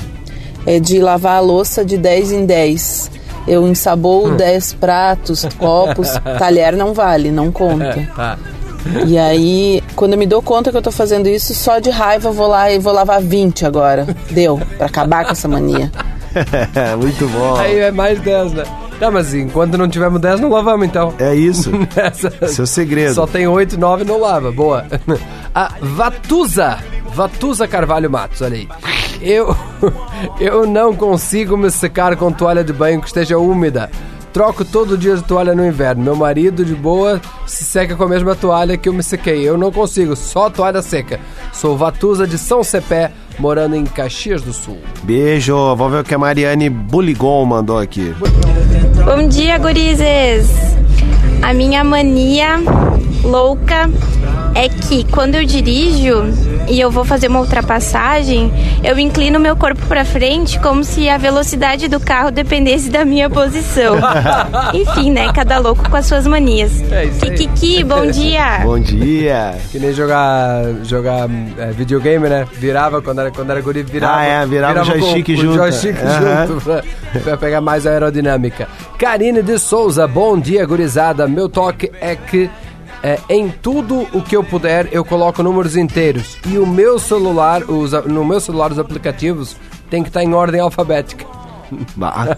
é 0.64 0.80
de 0.80 0.98
lavar 0.98 1.36
a 1.36 1.40
louça 1.40 1.84
de 1.84 1.98
10 1.98 2.32
em 2.32 2.46
10. 2.46 3.10
Eu 3.46 3.66
ensaboo 3.68 4.30
10 4.32 4.74
pratos, 4.74 5.46
copos, 5.58 6.08
talher 6.38 6.74
não 6.76 6.94
vale, 6.94 7.30
não 7.30 7.52
conta. 7.52 8.08
Tá. 8.16 8.38
E 9.06 9.16
aí, 9.18 9.82
quando 9.96 10.12
eu 10.12 10.18
me 10.18 10.26
dou 10.26 10.42
conta 10.42 10.70
que 10.70 10.76
eu 10.76 10.82
tô 10.82 10.90
fazendo 10.92 11.26
isso, 11.26 11.54
só 11.54 11.78
de 11.78 11.88
raiva 11.90 12.28
eu 12.28 12.32
vou 12.32 12.46
lá 12.48 12.70
e 12.70 12.78
vou 12.78 12.92
lavar 12.92 13.20
20 13.20 13.64
agora. 13.64 14.06
Deu, 14.30 14.60
pra 14.76 14.86
acabar 14.86 15.24
com 15.24 15.32
essa 15.32 15.48
mania. 15.48 15.90
Muito 17.00 17.26
bom. 17.28 17.56
Aí 17.56 17.78
é 17.78 17.90
mais 17.90 18.20
10, 18.20 18.52
né? 18.52 18.64
Tá, 18.98 19.10
mas 19.10 19.32
enquanto 19.34 19.76
não 19.78 19.88
tivermos 19.88 20.20
10, 20.20 20.40
não 20.40 20.50
lavamos 20.50 20.86
então. 20.86 21.14
É 21.18 21.34
isso. 21.34 21.70
Essa- 21.96 22.32
Esse 22.42 22.60
é 22.60 22.64
o 22.64 22.66
segredo. 22.66 23.14
Só 23.14 23.26
tem 23.26 23.46
8, 23.46 23.78
9 23.78 24.04
não 24.04 24.20
lava. 24.20 24.52
Boa. 24.52 24.84
A 25.54 25.72
Vatusa. 25.80 26.78
Vatusa 27.06 27.66
Carvalho 27.68 28.10
Matos, 28.10 28.42
olha 28.42 28.56
aí. 28.56 28.68
Eu, 29.24 29.56
eu 30.38 30.66
não 30.66 30.94
consigo 30.94 31.56
me 31.56 31.70
secar 31.70 32.14
com 32.14 32.30
toalha 32.30 32.62
de 32.62 32.74
banho 32.74 33.00
que 33.00 33.06
esteja 33.06 33.38
úmida. 33.38 33.90
Troco 34.34 34.64
todo 34.64 34.98
dia 34.98 35.16
de 35.16 35.22
toalha 35.22 35.54
no 35.54 35.66
inverno. 35.66 36.02
Meu 36.02 36.14
marido, 36.14 36.62
de 36.62 36.74
boa, 36.74 37.22
se 37.46 37.64
seca 37.64 37.96
com 37.96 38.04
a 38.04 38.08
mesma 38.08 38.34
toalha 38.34 38.76
que 38.76 38.86
eu 38.86 38.92
me 38.92 39.02
sequei. 39.02 39.48
Eu 39.48 39.56
não 39.56 39.72
consigo, 39.72 40.14
só 40.14 40.50
toalha 40.50 40.82
seca. 40.82 41.18
Sou 41.54 41.74
Vatusa 41.74 42.26
de 42.26 42.36
São 42.36 42.62
Cepé, 42.62 43.12
morando 43.38 43.76
em 43.76 43.84
Caxias 43.84 44.42
do 44.42 44.52
Sul. 44.52 44.78
Beijo. 45.04 45.54
Vamos 45.74 45.92
ver 45.92 46.00
o 46.00 46.04
que 46.04 46.14
a 46.14 46.18
Mariane 46.18 46.68
Buligon 46.68 47.46
mandou 47.46 47.78
aqui. 47.78 48.14
Bom 49.04 49.26
dia, 49.28 49.56
gurizes! 49.56 50.50
A 51.40 51.54
minha 51.54 51.82
mania 51.82 52.56
louca 53.22 53.88
é 54.54 54.68
que 54.68 55.04
quando 55.10 55.36
eu 55.36 55.44
dirijo 55.44 56.24
e 56.68 56.80
eu 56.80 56.90
vou 56.90 57.04
fazer 57.04 57.28
uma 57.28 57.40
ultrapassagem, 57.40 58.52
eu 58.82 58.98
inclino 58.98 59.38
meu 59.38 59.56
corpo 59.56 59.80
pra 59.86 60.04
frente 60.04 60.58
como 60.60 60.82
se 60.84 61.08
a 61.08 61.18
velocidade 61.18 61.88
do 61.88 62.00
carro 62.00 62.30
dependesse 62.30 62.90
da 62.90 63.04
minha 63.04 63.28
posição. 63.30 63.96
Enfim, 64.72 65.10
né? 65.10 65.32
Cada 65.32 65.58
louco 65.58 65.88
com 65.88 65.96
as 65.96 66.06
suas 66.06 66.26
manias. 66.26 66.82
É 66.90 67.04
isso 67.06 67.24
aí. 67.24 67.30
Kikiki, 67.32 67.84
bom 67.84 68.06
dia! 68.10 68.60
Bom 68.62 68.78
dia. 68.78 69.54
Que 69.70 69.78
nem 69.78 69.92
jogar, 69.92 70.62
jogar 70.84 71.28
é, 71.58 71.70
videogame, 71.72 72.28
né? 72.28 72.46
Virava 72.54 73.02
quando 73.02 73.20
era, 73.20 73.30
quando 73.30 73.50
era 73.50 73.60
guri, 73.60 73.82
virava. 73.82 74.16
Ah, 74.18 74.24
é, 74.24 74.46
virava 74.46 74.82
o 74.82 74.86
com- 74.86 74.90
joystick 74.98 75.26
com 75.26 75.32
o 75.32 75.36
junto. 75.36 75.54
joystick 75.54 75.96
Aham. 76.02 76.46
junto 76.46 76.60
pra, 76.62 76.82
pra 77.22 77.36
pegar 77.36 77.60
mais 77.60 77.86
aerodinâmica. 77.86 78.68
Karine 78.98 79.42
de 79.42 79.58
Souza, 79.58 80.06
bom 80.06 80.38
dia, 80.38 80.64
gurizada. 80.64 81.26
Meu 81.28 81.48
toque 81.48 81.90
é 82.00 82.14
que 82.16 82.48
é, 83.04 83.18
em 83.28 83.50
tudo 83.50 84.08
o 84.14 84.22
que 84.22 84.34
eu 84.34 84.42
puder, 84.42 84.88
eu 84.90 85.04
coloco 85.04 85.42
números 85.42 85.76
inteiros. 85.76 86.38
E 86.48 86.56
o 86.56 86.66
meu 86.66 86.98
celular, 86.98 87.62
os, 87.64 87.92
no 88.06 88.24
meu 88.24 88.40
celular, 88.40 88.72
os 88.72 88.78
aplicativos 88.78 89.56
tem 89.90 90.02
que 90.02 90.08
estar 90.08 90.24
em 90.24 90.32
ordem 90.32 90.58
alfabética. 90.58 91.26
Bah. 91.96 92.36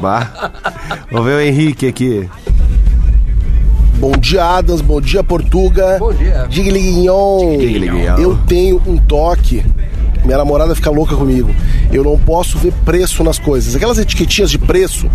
Bah. 0.00 0.50
Vamos 1.10 1.26
ver 1.26 1.36
o 1.36 1.40
Henrique 1.40 1.86
aqui. 1.86 2.28
Bom 3.98 4.12
dia, 4.12 4.44
Adams. 4.44 4.82
Bom 4.82 5.00
dia, 5.00 5.24
Portuga. 5.24 5.98
Bom 5.98 6.12
dia. 6.12 6.46
Digliguinhon. 6.48 7.58
Eu 8.18 8.36
tenho 8.46 8.82
um 8.86 8.98
toque. 8.98 9.64
Minha 10.26 10.38
namorada 10.38 10.74
fica 10.74 10.90
louca 10.90 11.14
comigo. 11.14 11.54
Eu 11.92 12.02
não 12.02 12.18
posso 12.18 12.58
ver 12.58 12.72
preço 12.84 13.22
nas 13.22 13.38
coisas. 13.38 13.74
Aquelas 13.76 13.96
etiquetinhas 13.98 14.50
de 14.50 14.58
preço, 14.58 15.08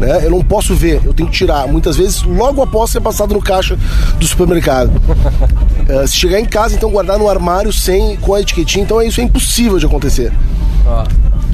né? 0.00 0.24
Eu 0.24 0.30
não 0.30 0.40
posso 0.40 0.74
ver. 0.74 1.00
Eu 1.04 1.12
tenho 1.12 1.28
que 1.28 1.36
tirar. 1.36 1.68
Muitas 1.68 1.96
vezes, 1.96 2.22
logo 2.22 2.62
após 2.62 2.90
ser 2.90 3.00
passado 3.00 3.34
no 3.34 3.42
caixa 3.42 3.78
do 4.18 4.26
supermercado. 4.26 4.90
Eh, 5.88 6.04
se 6.04 6.16
chegar 6.16 6.40
em 6.40 6.44
casa, 6.44 6.74
então 6.74 6.90
guardar 6.90 7.16
no 7.16 7.28
armário 7.28 7.72
sem 7.72 8.16
com 8.16 8.34
a 8.34 8.40
etiquetinha, 8.40 8.82
então 8.82 9.00
isso 9.00 9.20
é 9.20 9.22
impossível 9.22 9.78
de 9.78 9.86
acontecer. 9.86 10.32
Ó. 10.84 11.04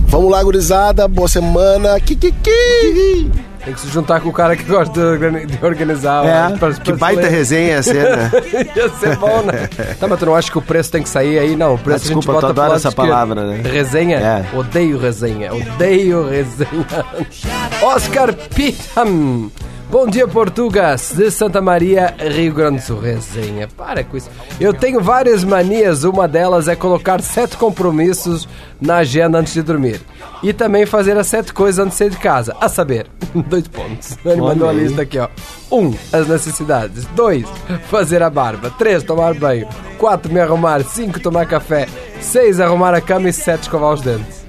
Vamos 0.07 0.31
lá, 0.31 0.43
gurizada. 0.43 1.07
Boa 1.07 1.29
semana. 1.29 2.01
Kikiki. 2.01 3.31
Tem 3.65 3.73
que 3.75 3.81
se 3.81 3.89
juntar 3.89 4.21
com 4.21 4.29
o 4.29 4.33
cara 4.33 4.57
que 4.57 4.65
gosta 4.65 4.93
de 4.93 5.01
organi- 5.01 5.47
de 5.47 5.65
organizar. 5.65 6.25
É, 6.27 6.67
as 6.67 6.79
que 6.81 6.93
baita 6.93 7.29
resenha 7.29 7.75
ia 7.77 7.83
ser, 7.83 8.17
né? 8.17 8.31
ia 8.75 8.89
ser 8.89 9.17
bom, 9.17 9.43
né? 9.43 9.69
Tá, 10.01 10.09
mas 10.09 10.19
tu 10.19 10.27
não 10.27 10.35
acha 10.35 10.51
que 10.51 10.59
o 10.59 10.63
preço 10.63 10.91
tem 10.91 11.03
que 11.03 11.09
sair 11.09 11.39
aí? 11.39 11.55
Não, 11.55 11.75
o 11.75 11.79
preço 11.79 12.05
Ah, 12.05 12.07
a 12.07 12.09
gente 12.09 12.17
desculpa, 12.19 12.33
bota 12.33 12.47
tu 12.49 12.55
pro 12.55 12.63
adora 12.63 12.69
lado 12.71 12.79
essa 12.79 12.91
palavra, 12.93 13.45
né? 13.47 13.61
Resenha? 13.65 14.19
É. 14.19 14.45
Odeio 14.57 14.99
resenha. 14.99 15.55
Odeio 15.55 16.29
resenha. 16.29 16.87
Oscar 17.83 18.35
Pitham. 18.55 19.51
Bom 19.93 20.07
dia, 20.07 20.27
Portugas, 20.27 21.13
de 21.15 21.31
Santa 21.31 21.61
Maria, 21.61 22.15
Rio 22.19 22.55
Grande 22.55 22.79
do 22.79 22.83
Sul. 22.83 22.99
Resenha, 22.99 23.69
para 23.69 24.03
com 24.03 24.17
isso. 24.17 24.31
Eu 24.59 24.73
tenho 24.73 25.03
várias 25.03 25.45
manias, 25.45 26.03
uma 26.03 26.27
delas 26.27 26.67
é 26.67 26.75
colocar 26.75 27.21
sete 27.21 27.59
compromissos 27.59 28.49
na 28.81 28.97
agenda 28.97 29.39
antes 29.39 29.53
de 29.53 29.61
dormir. 29.61 30.01
E 30.43 30.51
também 30.55 30.87
fazer 30.87 31.19
as 31.19 31.27
sete 31.27 31.53
coisas 31.53 31.79
antes 31.79 31.93
de 31.93 31.99
sair 31.99 32.11
de 32.11 32.17
casa. 32.17 32.57
A 32.59 32.71
saber, 32.71 33.07
dois 33.49 33.69
pontos. 33.69 34.17
Ele 34.25 34.41
mandou 34.41 34.67
a 34.67 34.73
lista 34.73 35.03
aqui, 35.03 35.19
ó. 35.19 35.29
Um, 35.71 35.95
as 36.11 36.27
necessidades. 36.27 37.05
Dois, 37.15 37.45
fazer 37.91 38.23
a 38.23 38.31
barba. 38.31 38.71
Três, 38.71 39.03
tomar 39.03 39.35
banho. 39.35 39.69
Quatro, 39.99 40.33
me 40.33 40.41
arrumar. 40.41 40.83
Cinco, 40.85 41.21
tomar 41.21 41.45
café. 41.45 41.87
Seis, 42.19 42.61
arrumar 42.61 42.95
a 42.95 43.01
cama. 43.03 43.29
E 43.29 43.33
sete, 43.33 43.65
escovar 43.65 43.93
os 43.93 44.01
dentes. 44.01 44.43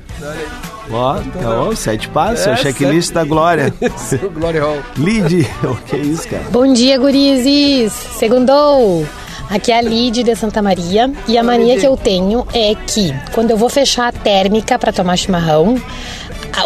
Ó, 0.94 1.16
tá 1.16 1.22
bom, 1.42 1.76
sete 1.76 2.08
passos, 2.10 2.46
é, 2.46 2.52
É, 2.52 2.54
o 2.54 2.58
checklist 2.58 3.08
sete. 3.08 3.16
da 3.16 3.24
Glória. 3.24 3.74
Isso, 3.82 4.18
Glory 4.30 4.60
Hall. 4.60 4.78
Lid, 4.98 5.48
o 5.64 5.76
que 5.86 5.96
é 5.96 6.00
isso, 6.00 6.28
cara? 6.28 6.44
Bom 6.52 6.72
dia, 6.72 6.98
gurizes! 7.00 7.92
Segundou! 7.92 9.06
Aqui 9.50 9.72
é 9.72 9.78
a 9.78 9.82
Lid 9.82 10.24
de 10.24 10.36
Santa 10.36 10.62
Maria 10.62 11.12
e 11.28 11.38
a 11.38 11.44
mania 11.44 11.78
que 11.78 11.86
eu 11.86 11.98
tenho 11.98 12.48
é 12.54 12.74
que 12.76 13.14
quando 13.34 13.52
eu 13.52 13.58
vou 13.58 13.70
fechar 13.70 14.08
a 14.08 14.12
térmica 14.12 14.80
para 14.80 14.92
tomar 14.94 15.18
chimarrão, 15.18 15.76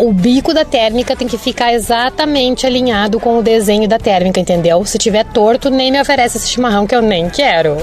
o 0.02 0.12
bico 0.12 0.54
da 0.54 0.66
térmica 0.66 1.16
tem 1.16 1.28
que 1.28 1.38
ficar 1.38 1.74
exatamente 1.74 2.66
alinhado 2.66 3.20
com 3.20 3.40
o 3.40 3.44
desenho 3.44 3.88
da 3.88 3.98
térmica, 3.98 4.40
entendeu? 4.40 4.84
Se 4.86 4.98
tiver 4.98 5.24
torto, 5.26 5.70
nem 5.70 5.92
me 5.92 6.00
oferece 6.00 6.38
esse 6.38 6.50
chimarrão 6.50 6.86
que 6.86 6.96
eu 6.96 7.02
nem 7.02 7.30
quero. 7.30 7.76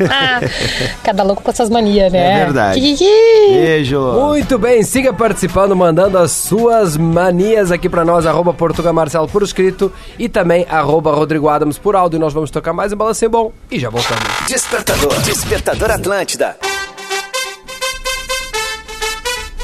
Cada 1.02 1.22
louco 1.22 1.42
com 1.42 1.50
essas 1.50 1.68
manias, 1.68 2.12
né? 2.12 2.40
É 2.40 2.44
verdade. 2.44 2.80
Kikiki. 2.80 3.10
Beijo. 3.52 4.00
Muito 4.12 4.58
bem, 4.58 4.82
siga 4.82 5.12
participando, 5.12 5.74
mandando 5.76 6.18
as 6.18 6.30
suas 6.30 6.96
manias 6.96 7.70
aqui 7.70 7.88
pra 7.88 8.04
nós, 8.04 8.26
arroba 8.26 8.54
Portuga 8.54 8.92
Marcelo 8.92 9.28
por 9.28 9.42
escrito 9.42 9.92
e 10.18 10.28
também 10.28 10.66
arroba 10.68 11.12
Rodrigo 11.12 11.48
Adams 11.48 11.78
por 11.78 11.96
áudio. 11.96 12.16
E 12.16 12.20
nós 12.20 12.32
vamos 12.32 12.50
tocar 12.50 12.72
mais 12.72 12.92
um 12.92 12.96
balancinho 12.96 13.30
bom 13.30 13.52
e 13.70 13.78
já 13.78 13.90
voltamos. 13.90 14.24
Despertador. 14.46 15.20
Despertador 15.22 15.90
Atlântida. 15.90 16.69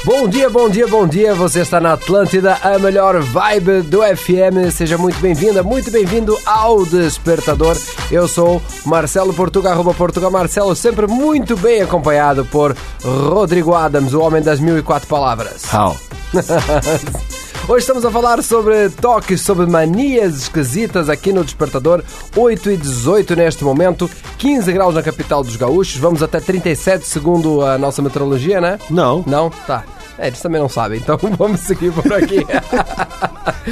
Bom 0.07 0.25
dia, 0.25 0.49
bom 0.49 0.69
dia, 0.69 0.87
bom 0.87 1.05
dia. 1.05 1.35
Você 1.35 1.59
está 1.59 1.81
na 1.81 1.91
Atlântida, 1.91 2.57
a 2.63 2.79
melhor 2.79 3.19
vibe 3.19 3.81
do 3.81 3.99
FM. 4.01 4.71
Seja 4.71 4.97
muito 4.97 5.19
bem-vinda, 5.19 5.61
muito 5.61 5.91
bem-vindo 5.91 6.39
ao 6.45 6.85
Despertador. 6.85 7.75
Eu 8.09 8.25
sou 8.25 8.61
Marcelo 8.85 9.33
Portuga, 9.33 9.69
arroba 9.71 9.93
Portuga 9.93 10.29
Marcelo, 10.29 10.73
sempre 10.77 11.07
muito 11.07 11.57
bem 11.57 11.81
acompanhado 11.81 12.45
por 12.45 12.73
Rodrigo 13.03 13.75
Adams, 13.75 14.13
o 14.13 14.21
homem 14.21 14.41
das 14.41 14.61
mil 14.61 14.79
e 14.79 14.81
quatro 14.81 15.09
palavras. 15.09 15.65
How? 15.73 15.97
Hoje 17.67 17.79
estamos 17.79 18.05
a 18.05 18.09
falar 18.09 18.41
sobre 18.41 18.89
toques, 18.89 19.41
sobre 19.41 19.65
manias 19.65 20.37
esquisitas 20.37 21.09
aqui 21.09 21.33
no 21.33 21.43
Despertador. 21.43 22.01
8 22.33 22.71
e 22.71 22.77
18 22.77 23.35
neste 23.35 23.65
momento, 23.65 24.09
15 24.37 24.71
graus 24.71 24.95
na 24.95 25.03
capital 25.03 25.43
dos 25.43 25.57
gaúchos, 25.57 25.97
vamos 25.97 26.23
até 26.23 26.39
37 26.39 27.05
segundo 27.05 27.61
a 27.61 27.77
nossa 27.77 28.01
meteorologia, 28.01 28.61
né? 28.61 28.79
Não. 28.89 29.21
Não? 29.27 29.49
Tá. 29.49 29.83
É, 30.17 30.27
eles 30.27 30.41
também 30.41 30.59
não 30.59 30.67
sabem, 30.69 30.99
então 30.99 31.17
vamos 31.37 31.59
seguir 31.61 31.91
por 31.91 32.11
aqui. 32.13 32.45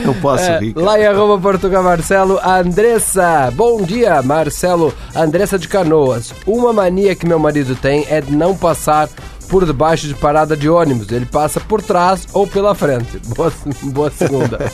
Não 0.05 0.13
posso 0.15 0.43
É, 0.43 0.59
rir. 0.59 0.73
cara. 0.73 0.85
lá 0.85 0.99
em 0.99 1.05
arroba 1.05 1.41
Portugal 1.41 1.83
Marcelo, 1.83 2.39
Andressa. 2.43 3.51
Bom 3.55 3.81
dia, 3.81 4.21
Marcelo. 4.21 4.93
Andressa 5.15 5.57
de 5.57 5.67
Canoas. 5.67 6.33
Uma 6.45 6.71
mania 6.71 7.15
que 7.15 7.25
meu 7.27 7.39
marido 7.39 7.75
tem 7.75 8.05
é 8.09 8.21
de 8.21 8.31
não 8.35 8.55
passar 8.55 9.09
por 9.49 9.65
debaixo 9.65 10.07
de 10.07 10.13
parada 10.15 10.55
de 10.57 10.69
ônibus. 10.69 11.11
Ele 11.11 11.25
passa 11.25 11.59
por 11.59 11.81
trás 11.81 12.27
ou 12.33 12.45
pela 12.47 12.73
frente. 12.75 13.19
Boa, 13.35 13.51
boa 13.83 14.11
segunda. 14.11 14.59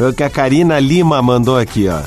O 0.00 0.12
que 0.12 0.22
a 0.24 0.30
Karina 0.30 0.80
Lima 0.80 1.22
mandou 1.22 1.56
aqui, 1.56 1.86
ó. 1.88 2.00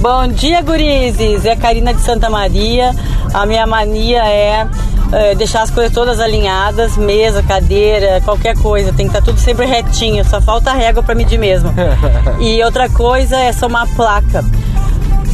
Bom 0.00 0.28
dia, 0.28 0.60
gurizes. 0.62 1.44
É 1.44 1.52
a 1.52 1.56
Karina 1.56 1.92
de 1.94 2.00
Santa 2.02 2.28
Maria. 2.30 2.94
A 3.32 3.46
minha 3.46 3.66
mania 3.66 4.22
é, 4.28 4.68
é, 5.12 5.34
deixar 5.34 5.62
as 5.62 5.70
coisas 5.70 5.92
todas 5.92 6.18
alinhadas, 6.20 6.96
mesa, 6.96 7.42
cadeira, 7.42 8.20
qualquer 8.24 8.56
coisa. 8.58 8.92
Tem 8.92 9.06
que 9.08 9.16
estar 9.16 9.24
tudo 9.24 9.38
sempre 9.38 9.66
retinho. 9.66 10.24
Só 10.24 10.40
falta 10.40 10.72
régua 10.72 11.02
para 11.02 11.14
medir 11.14 11.38
mesmo. 11.38 11.72
E 12.40 12.62
outra 12.64 12.88
coisa 12.88 13.36
é 13.38 13.52
somar 13.52 13.86
placa. 13.94 14.44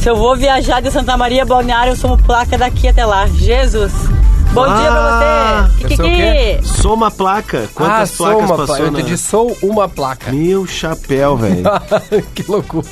Se 0.01 0.09
eu 0.09 0.15
vou 0.15 0.35
viajar 0.35 0.81
de 0.81 0.89
Santa 0.91 1.15
Maria 1.17 1.43
a 1.43 1.45
Balneário, 1.45 1.91
eu 1.91 1.95
somo 1.95 2.17
placa 2.17 2.57
daqui 2.57 2.87
até 2.87 3.05
lá. 3.05 3.27
Jesus. 3.27 3.91
Bom 4.53 4.65
dia 4.65 4.89
Ah, 4.91 5.69
pra 5.69 5.87
você. 5.87 5.87
Kikiki. 5.95 6.67
Soma 6.81 7.07
a 7.07 7.11
placa. 7.11 7.69
Quantas 7.73 8.11
ah, 8.13 8.17
placas 8.17 8.17
sou 8.17 8.39
uma 8.39 8.47
passou? 8.49 8.65
placa. 8.65 8.81
Eu 8.83 8.91
na- 8.91 8.99
entendi, 8.99 9.17
sou 9.17 9.57
uma 9.61 9.87
placa. 9.89 10.31
Meu 10.31 10.65
chapéu, 10.67 11.37
velho. 11.37 11.63
que 12.35 12.43
loucura. 12.51 12.85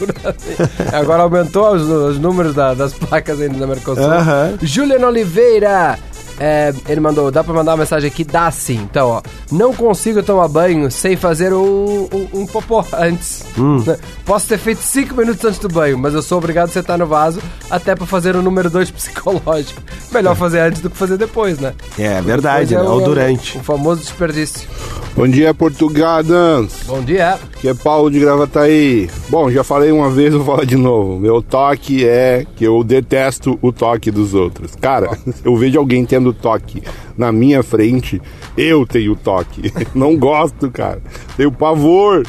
Agora 0.94 1.24
aumentou 1.24 1.74
os, 1.76 1.82
os 1.82 2.18
números 2.20 2.54
da- 2.54 2.74
das 2.74 2.94
placas 2.94 3.42
ainda 3.42 3.58
na 3.58 3.68
Mercosul. 3.68 4.04
Aham. 4.06 4.54
Juliano 4.62 5.08
Oliveira. 5.08 6.00
É, 6.40 6.74
ele 6.88 7.00
mandou, 7.02 7.30
dá 7.32 7.44
pra 7.44 7.54
mandar 7.54 7.72
uma 7.72 7.78
mensagem 7.80 8.08
aqui? 8.08 8.24
Dá 8.24 8.50
sim. 8.52 8.76
Então, 8.90 9.10
ó, 9.10 9.22
não 9.52 9.74
consigo 9.74 10.24
tomar 10.24 10.48
banho 10.48 10.90
sem 10.90 11.16
fazer 11.16 11.54
um, 11.54 12.08
um, 12.12 12.28
um 12.42 12.46
popô 12.46 12.84
antes. 12.94 13.44
Hum. 13.58 13.84
Posso 14.26 14.48
ter 14.48 14.58
feito 14.58 14.82
5 14.82 15.16
minutos 15.16 15.44
antes 15.44 15.60
do 15.60 15.68
banho, 15.68 15.98
mas 15.98 16.14
eu 16.14 16.22
sou 16.22 16.38
obrigado 16.38 16.70
a 16.70 16.72
sentar 16.72 16.98
no 16.98 17.06
vaso 17.08 17.42
até 17.70 17.96
pra 17.96 18.06
fazer 18.06 18.36
o 18.36 18.42
número 18.42 18.70
2 18.70 18.90
psicológico. 18.92 19.82
Melhor 20.12 20.36
fazer 20.36 20.60
antes 20.60 20.82
do 20.82 20.90
que 20.90 20.98
fazer 20.98 21.18
depois, 21.18 21.60
né? 21.60 21.74
É 21.98 22.22
verdade, 22.22 22.70
Depois 22.70 22.88
né? 22.88 22.94
é 22.94 22.98
Ou 22.98 23.04
durante. 23.04 23.58
O 23.58 23.64
famoso 23.64 24.02
desperdício. 24.02 24.68
Bom 25.16 25.28
dia, 25.28 25.54
Portugadans. 25.54 26.84
Bom 26.86 27.02
dia. 27.02 27.38
Aqui 27.56 27.68
é 27.68 27.74
Paulo 27.74 28.10
de 28.10 28.20
Gravataí. 28.20 29.10
Bom, 29.28 29.52
já 29.52 29.64
falei 29.64 29.92
uma 29.92 30.10
vez, 30.10 30.34
vou 30.34 30.46
falar 30.46 30.66
de 30.66 30.78
novo. 30.78 31.20
Meu 31.20 31.42
toque 31.42 32.08
é 32.08 32.46
que 32.56 32.64
eu 32.64 32.82
detesto 32.84 33.60
o 33.62 33.72
toque 33.72 34.12
dos 34.12 34.34
outros. 34.34 34.76
Cara, 34.80 35.18
eu 35.44 35.56
vejo 35.58 35.78
alguém 35.78 36.06
tendo 36.06 36.29
toque 36.34 36.82
na 37.18 37.32
minha 37.32 37.64
frente, 37.64 38.22
eu 38.58 38.86
tenho 38.86 39.16
toque. 39.16 39.72
Não 39.96 40.18
gosto, 40.18 40.70
cara. 40.72 41.02
Tenho 41.36 41.52
pavor, 41.52 42.26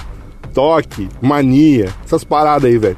toque, 0.53 1.09
mania, 1.21 1.89
essas 2.05 2.25
paradas 2.25 2.71
aí, 2.71 2.79
velho. 2.79 2.97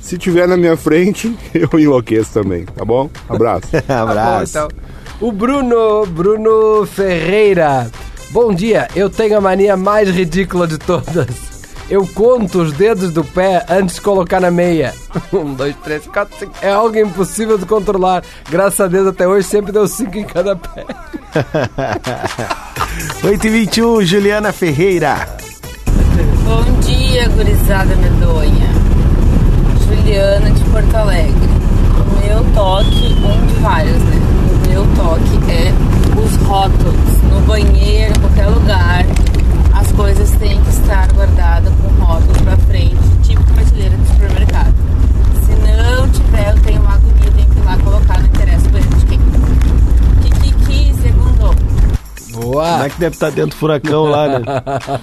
Se 0.00 0.16
tiver 0.16 0.48
na 0.48 0.56
minha 0.56 0.76
frente, 0.76 1.36
eu 1.54 1.78
enlouqueço 1.78 2.32
também, 2.32 2.64
tá 2.64 2.84
bom? 2.84 3.10
Abraço. 3.28 3.68
Tá 3.86 4.06
bom, 4.06 4.42
então. 4.42 4.68
O 5.20 5.30
Bruno, 5.30 6.06
Bruno 6.06 6.86
Ferreira. 6.86 7.90
Bom 8.30 8.54
dia, 8.54 8.88
eu 8.94 9.10
tenho 9.10 9.36
a 9.36 9.40
mania 9.40 9.76
mais 9.76 10.08
ridícula 10.08 10.66
de 10.66 10.78
todas. 10.78 11.49
Eu 11.90 12.06
conto 12.06 12.62
os 12.62 12.72
dedos 12.72 13.12
do 13.12 13.24
pé 13.24 13.66
antes 13.68 13.96
de 13.96 14.00
colocar 14.00 14.40
na 14.40 14.50
meia. 14.50 14.94
Um, 15.32 15.54
dois, 15.54 15.74
três, 15.84 16.06
quatro, 16.06 16.36
cinco. 16.38 16.52
É 16.62 16.70
algo 16.70 16.96
impossível 16.96 17.58
de 17.58 17.66
controlar. 17.66 18.22
Graças 18.48 18.80
a 18.80 18.86
Deus 18.86 19.06
até 19.06 19.26
hoje 19.26 19.46
sempre 19.46 19.72
deu 19.72 19.86
cinco 19.86 20.18
em 20.18 20.24
cada 20.24 20.56
pé. 20.56 20.84
8 23.24 23.46
e 23.46 23.50
21 23.50 24.04
Juliana 24.04 24.52
Ferreira. 24.52 25.28
Bom 26.44 26.64
dia, 26.80 27.28
gurizada 27.28 27.94
medonha. 27.96 28.68
Juliana 29.86 30.50
de 30.50 30.64
Porto 30.64 30.94
Alegre. 30.96 31.50
O 32.00 32.26
meu 32.26 32.54
toque, 32.54 33.14
um 33.24 33.46
de 33.46 33.54
vários, 33.60 34.02
né? 34.02 34.20
O 34.52 34.68
meu 34.68 34.82
toque 34.96 35.50
é 35.50 35.72
os 36.18 36.36
rótulos. 36.46 36.94
No 37.30 37.40
banheiro, 37.42 38.12
em 38.16 38.20
qualquer 38.20 38.46
lugar, 38.46 39.06
coisas 40.00 40.30
têm 40.38 40.58
que 40.62 40.70
estar 40.70 41.12
guardadas 41.12 41.70
com 41.74 42.02
rótulos 42.02 42.40
pra 42.40 42.56
frente, 42.56 42.96
tipo 43.22 43.44
prateleira 43.52 43.94
do 43.98 44.06
supermercado. 44.06 44.74
Se 45.44 45.52
não 45.52 46.08
tiver, 46.08 46.54
eu 46.56 46.62
tenho 46.62 46.80
uma 46.80 46.94
agonia, 46.94 47.26
eu 47.26 47.32
tenho 47.32 47.50
que 47.50 47.58
ir 47.58 47.64
lá 47.64 47.78
colocar, 47.84 48.18
não 48.18 48.26
interessa 48.26 48.66
o 48.66 48.70
banheiro 48.70 48.96
de 48.96 49.06
quem. 49.06 49.20
Kikiki, 50.22 50.94
segundo. 51.02 51.54
Boa! 52.32 52.70
Como 52.70 52.84
é 52.84 52.88
que 52.88 52.98
deve 52.98 53.14
estar 53.14 53.30
dentro 53.30 53.50
do 53.50 53.56
furacão 53.56 54.04
lá, 54.04 54.38
né? 54.38 54.44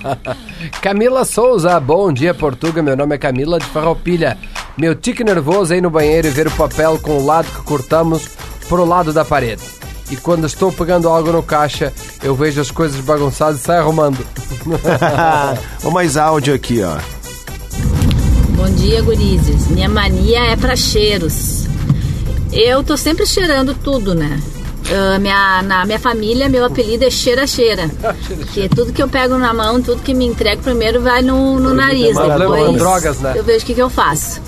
Camila 0.81 1.23
Souza, 1.25 1.79
bom 1.79 2.11
dia 2.11 2.33
Portuga, 2.33 2.81
meu 2.81 2.97
nome 2.97 3.13
é 3.13 3.17
Camila 3.19 3.59
de 3.59 3.65
Farroupilha. 3.65 4.35
Meu 4.75 4.95
tique 4.95 5.23
nervoso 5.23 5.75
é 5.75 5.77
ir 5.77 5.81
no 5.81 5.91
banheiro 5.91 6.27
e 6.27 6.31
ver 6.31 6.47
o 6.47 6.51
papel 6.51 6.97
com 6.99 7.19
o 7.19 7.25
lado 7.25 7.45
que 7.45 7.61
cortamos 7.61 8.27
pro 8.67 8.83
lado 8.83 9.13
da 9.13 9.23
parede. 9.23 9.61
E 10.09 10.15
quando 10.15 10.45
estou 10.45 10.71
pegando 10.71 11.09
algo 11.09 11.31
no 11.31 11.43
caixa, 11.43 11.93
eu 12.23 12.33
vejo 12.35 12.61
as 12.61 12.71
coisas 12.71 12.99
bagunçadas 13.01 13.59
e 13.59 13.63
saio 13.63 13.81
arrumando. 13.81 14.25
Vamos 15.79 15.93
mais 15.93 16.15
áudio 16.15 16.53
aqui, 16.53 16.81
ó. 16.81 16.97
Bom 18.55 18.69
dia, 18.75 19.01
gurizes. 19.01 19.67
Minha 19.67 19.89
mania 19.89 20.51
é 20.51 20.55
pra 20.55 20.75
cheiros. 20.75 21.65
Eu 22.51 22.83
tô 22.83 22.95
sempre 22.95 23.25
cheirando 23.25 23.75
tudo, 23.75 24.15
né? 24.15 24.41
Ah, 24.89 25.19
minha, 25.19 25.61
na 25.63 25.85
minha 25.85 25.99
família, 25.99 26.47
meu 26.47 26.65
apelido 26.65 27.03
é 27.03 27.09
cheira-cheira. 27.09 27.89
Porque 28.27 28.69
tudo 28.69 28.93
que 28.93 29.03
eu 29.03 29.09
pego 29.09 29.37
na 29.37 29.53
mão, 29.53 29.81
tudo 29.81 30.01
que 30.01 30.13
me 30.13 30.25
entrego 30.25 30.61
primeiro 30.63 31.01
vai 31.01 31.21
no, 31.21 31.59
no 31.59 31.73
nariz. 31.73 32.13
problema 32.13 32.55
Depois 32.55 32.77
drogas, 32.77 33.19
né? 33.19 33.33
eu 33.35 33.43
vejo 33.43 33.63
o 33.63 33.67
que, 33.67 33.73
que 33.73 33.81
eu 33.81 33.89
faço. 33.89 34.41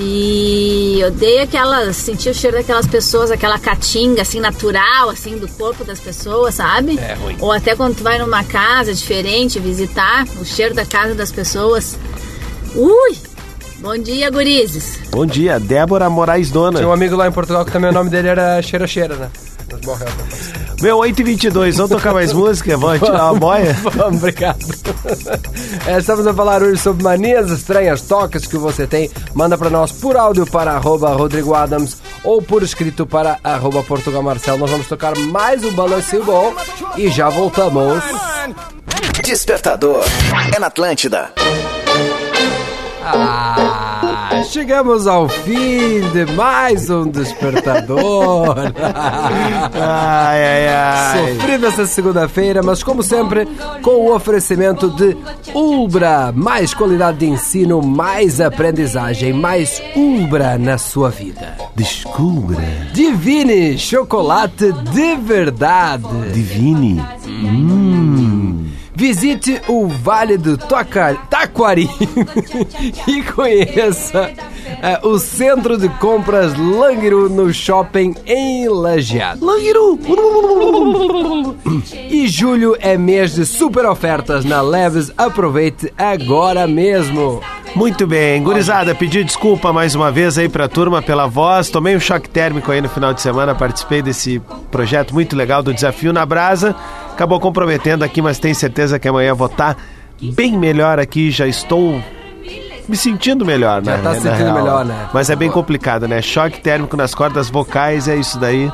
E 0.00 1.00
eu 1.00 1.08
odeio 1.08 1.42
aquelas, 1.42 1.96
sentir 1.96 2.30
o 2.30 2.34
cheiro 2.34 2.56
daquelas 2.56 2.86
pessoas, 2.86 3.32
aquela 3.32 3.58
catinga 3.58 4.22
assim 4.22 4.38
natural, 4.38 5.10
assim, 5.10 5.36
do 5.36 5.48
corpo 5.48 5.84
das 5.84 5.98
pessoas, 5.98 6.54
sabe? 6.54 6.96
É 6.98 7.14
ruim. 7.14 7.36
Ou 7.40 7.50
até 7.50 7.74
quando 7.74 7.96
tu 7.96 8.04
vai 8.04 8.16
numa 8.16 8.44
casa 8.44 8.94
diferente 8.94 9.58
visitar, 9.58 10.24
o 10.40 10.44
cheiro 10.44 10.72
da 10.72 10.86
casa 10.86 11.14
das 11.16 11.32
pessoas. 11.32 11.98
Ui! 12.76 13.16
Bom 13.80 13.98
dia, 13.98 14.30
gurizes! 14.30 15.00
Bom 15.10 15.26
dia, 15.26 15.58
Débora 15.58 16.08
Moraes 16.08 16.50
Dona. 16.50 16.78
Tinha 16.78 16.88
um 16.88 16.92
amigo 16.92 17.16
lá 17.16 17.26
em 17.26 17.32
Portugal 17.32 17.64
que 17.64 17.72
também 17.72 17.90
o 17.90 17.94
nome 17.94 18.08
dele 18.08 18.28
era 18.28 18.62
Cheira 18.62 18.86
Cheira, 18.86 19.16
né? 19.16 19.30
Mas 19.70 19.80
morreu. 19.82 20.08
Meu, 20.80 20.98
8h22, 20.98 21.74
vamos 21.76 21.90
tocar 21.90 22.14
mais 22.14 22.32
música? 22.32 22.76
Vamos 22.76 23.00
tirar 23.04 23.32
uma 23.32 23.34
boia? 23.34 23.72
Vamos, 23.94 24.18
obrigado. 24.18 24.58
É, 25.86 25.98
estamos 25.98 26.26
a 26.26 26.32
falar 26.32 26.62
hoje 26.62 26.80
sobre 26.80 27.02
manias 27.02 27.50
estranhas, 27.50 28.02
toques 28.02 28.46
que 28.46 28.56
você 28.56 28.86
tem. 28.86 29.10
Manda 29.34 29.58
para 29.58 29.70
nós 29.70 29.90
por 29.90 30.16
áudio 30.16 30.46
para 30.46 30.72
arroba 30.72 31.12
Rodrigo 31.14 31.54
Adams 31.54 31.96
ou 32.22 32.40
por 32.40 32.62
escrito 32.62 33.04
para 33.06 33.38
arroba 33.42 33.82
Portugal 33.82 34.22
Marcelo. 34.22 34.58
Nós 34.58 34.70
vamos 34.70 34.86
tocar 34.86 35.16
mais 35.18 35.64
um 35.64 35.72
balancinho 35.72 36.24
bom 36.24 36.54
e 36.96 37.08
já 37.08 37.28
voltamos. 37.28 38.02
Despertador. 39.24 40.04
É 40.54 40.60
na 40.60 40.68
Atlântida. 40.68 41.32
Ah, 43.04 43.67
chegamos 44.48 45.06
ao 45.06 45.28
fim 45.28 46.00
de 46.12 46.24
mais 46.32 46.88
um 46.88 47.06
despertador. 47.06 48.56
ai, 49.74 50.44
ai, 50.44 50.68
ai. 50.68 51.34
Sofrido 51.34 51.66
essa 51.66 51.86
segunda-feira, 51.86 52.62
mas 52.62 52.82
como 52.82 53.02
sempre, 53.02 53.46
com 53.82 54.06
o 54.06 54.14
oferecimento 54.14 54.88
de 54.90 55.16
Ulbra. 55.54 56.32
Mais 56.34 56.72
qualidade 56.72 57.18
de 57.18 57.26
ensino, 57.26 57.82
mais 57.82 58.40
aprendizagem, 58.40 59.32
mais 59.32 59.82
Ulbra 59.94 60.56
na 60.56 60.78
sua 60.78 61.10
vida. 61.10 61.56
Descubra. 61.74 62.62
Divine, 62.92 63.78
chocolate 63.78 64.72
de 64.72 65.16
verdade. 65.16 66.32
Divine. 66.32 67.04
Hum. 67.26 68.07
Visite 68.98 69.62
o 69.68 69.86
Vale 69.86 70.36
do 70.36 70.58
Toca- 70.58 71.14
Taquari 71.30 71.88
e 73.06 73.22
conheça 73.22 74.28
eh, 74.82 74.98
o 75.04 75.20
centro 75.20 75.78
de 75.78 75.88
compras 75.88 76.52
Langiru 76.58 77.28
no 77.30 77.54
shopping 77.54 78.12
em 78.26 78.68
Lajeado. 78.68 79.46
Langiru! 79.46 79.96
E 82.10 82.26
julho 82.26 82.76
é 82.80 82.98
mês 82.98 83.36
de 83.36 83.46
super 83.46 83.86
ofertas 83.86 84.44
na 84.44 84.60
Leves. 84.60 85.12
Aproveite 85.16 85.92
agora 85.96 86.66
mesmo. 86.66 87.40
Muito 87.76 88.04
bem, 88.04 88.42
gurizada, 88.42 88.94
pedi 88.96 89.22
desculpa 89.22 89.72
mais 89.72 89.94
uma 89.94 90.10
vez 90.10 90.36
aí 90.38 90.48
pra 90.48 90.66
turma 90.66 91.00
pela 91.00 91.28
voz. 91.28 91.70
Tomei 91.70 91.94
um 91.96 92.00
choque 92.00 92.28
térmico 92.28 92.72
aí 92.72 92.80
no 92.80 92.88
final 92.88 93.14
de 93.14 93.20
semana, 93.20 93.54
participei 93.54 94.02
desse 94.02 94.40
projeto 94.72 95.14
muito 95.14 95.36
legal 95.36 95.62
do 95.62 95.72
Desafio 95.72 96.12
na 96.12 96.26
Brasa. 96.26 96.74
Acabou 97.18 97.40
comprometendo 97.40 98.04
aqui, 98.04 98.22
mas 98.22 98.38
tenho 98.38 98.54
certeza 98.54 98.96
que 98.96 99.08
amanhã 99.08 99.34
vou 99.34 99.48
estar 99.48 99.76
bem 100.36 100.56
melhor 100.56 101.00
aqui. 101.00 101.32
Já 101.32 101.48
estou 101.48 102.00
me 102.88 102.96
sentindo 102.96 103.44
melhor, 103.44 103.82
né? 103.82 103.96
Já 103.96 104.02
tá 104.04 104.14
se 104.14 104.20
sentindo 104.20 104.44
real. 104.44 104.54
melhor, 104.54 104.84
né? 104.84 105.08
Mas 105.12 105.28
é 105.28 105.34
bem 105.34 105.50
complicado, 105.50 106.06
né? 106.06 106.22
Choque 106.22 106.60
térmico 106.60 106.96
nas 106.96 107.16
cordas 107.16 107.50
vocais, 107.50 108.06
é 108.06 108.14
isso 108.14 108.38
daí. 108.38 108.70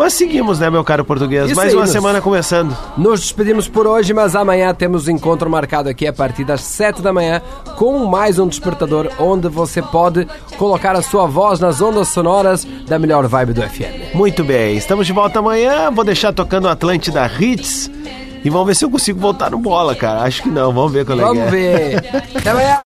Mas 0.00 0.14
seguimos, 0.14 0.58
né, 0.58 0.70
meu 0.70 0.82
caro 0.82 1.04
português? 1.04 1.44
Isso 1.50 1.54
mais 1.56 1.68
aí, 1.68 1.74
uma 1.76 1.82
nos- 1.82 1.90
semana 1.92 2.22
começando. 2.22 2.74
Nos 2.96 3.20
despedimos 3.20 3.68
por 3.68 3.86
hoje, 3.86 4.14
mas 4.14 4.34
amanhã 4.34 4.72
temos 4.72 5.06
um 5.06 5.10
encontro 5.10 5.50
marcado 5.50 5.90
aqui 5.90 6.06
a 6.06 6.12
partir 6.12 6.42
das 6.42 6.62
7 6.62 7.02
da 7.02 7.12
manhã 7.12 7.42
com 7.76 7.98
mais 8.06 8.38
um 8.38 8.48
despertador 8.48 9.10
onde 9.18 9.46
você 9.48 9.82
pode 9.82 10.26
colocar 10.56 10.96
a 10.96 11.02
sua 11.02 11.26
voz 11.26 11.60
nas 11.60 11.82
ondas 11.82 12.08
sonoras 12.08 12.66
da 12.88 12.98
melhor 12.98 13.26
vibe 13.26 13.52
do 13.52 13.60
FM. 13.62 14.14
Muito 14.14 14.42
bem, 14.42 14.74
estamos 14.74 15.06
de 15.06 15.12
volta 15.12 15.38
amanhã. 15.40 15.90
Vou 15.90 16.02
deixar 16.02 16.32
tocando 16.32 16.66
Atlântida 16.66 17.30
Hits. 17.38 17.90
E 18.42 18.48
vamos 18.48 18.68
ver 18.68 18.74
se 18.74 18.82
eu 18.86 18.90
consigo 18.90 19.20
voltar 19.20 19.50
no 19.50 19.58
bola, 19.58 19.94
cara. 19.94 20.22
Acho 20.22 20.44
que 20.44 20.48
não, 20.48 20.72
vamos 20.72 20.90
ver 20.92 21.04
qual 21.04 21.18
é 21.18 21.20
que 21.20 21.28
Vamos 21.28 21.44
é. 21.44 21.50
ver. 21.50 22.22
Até 22.34 22.48
amanhã. 22.50 22.78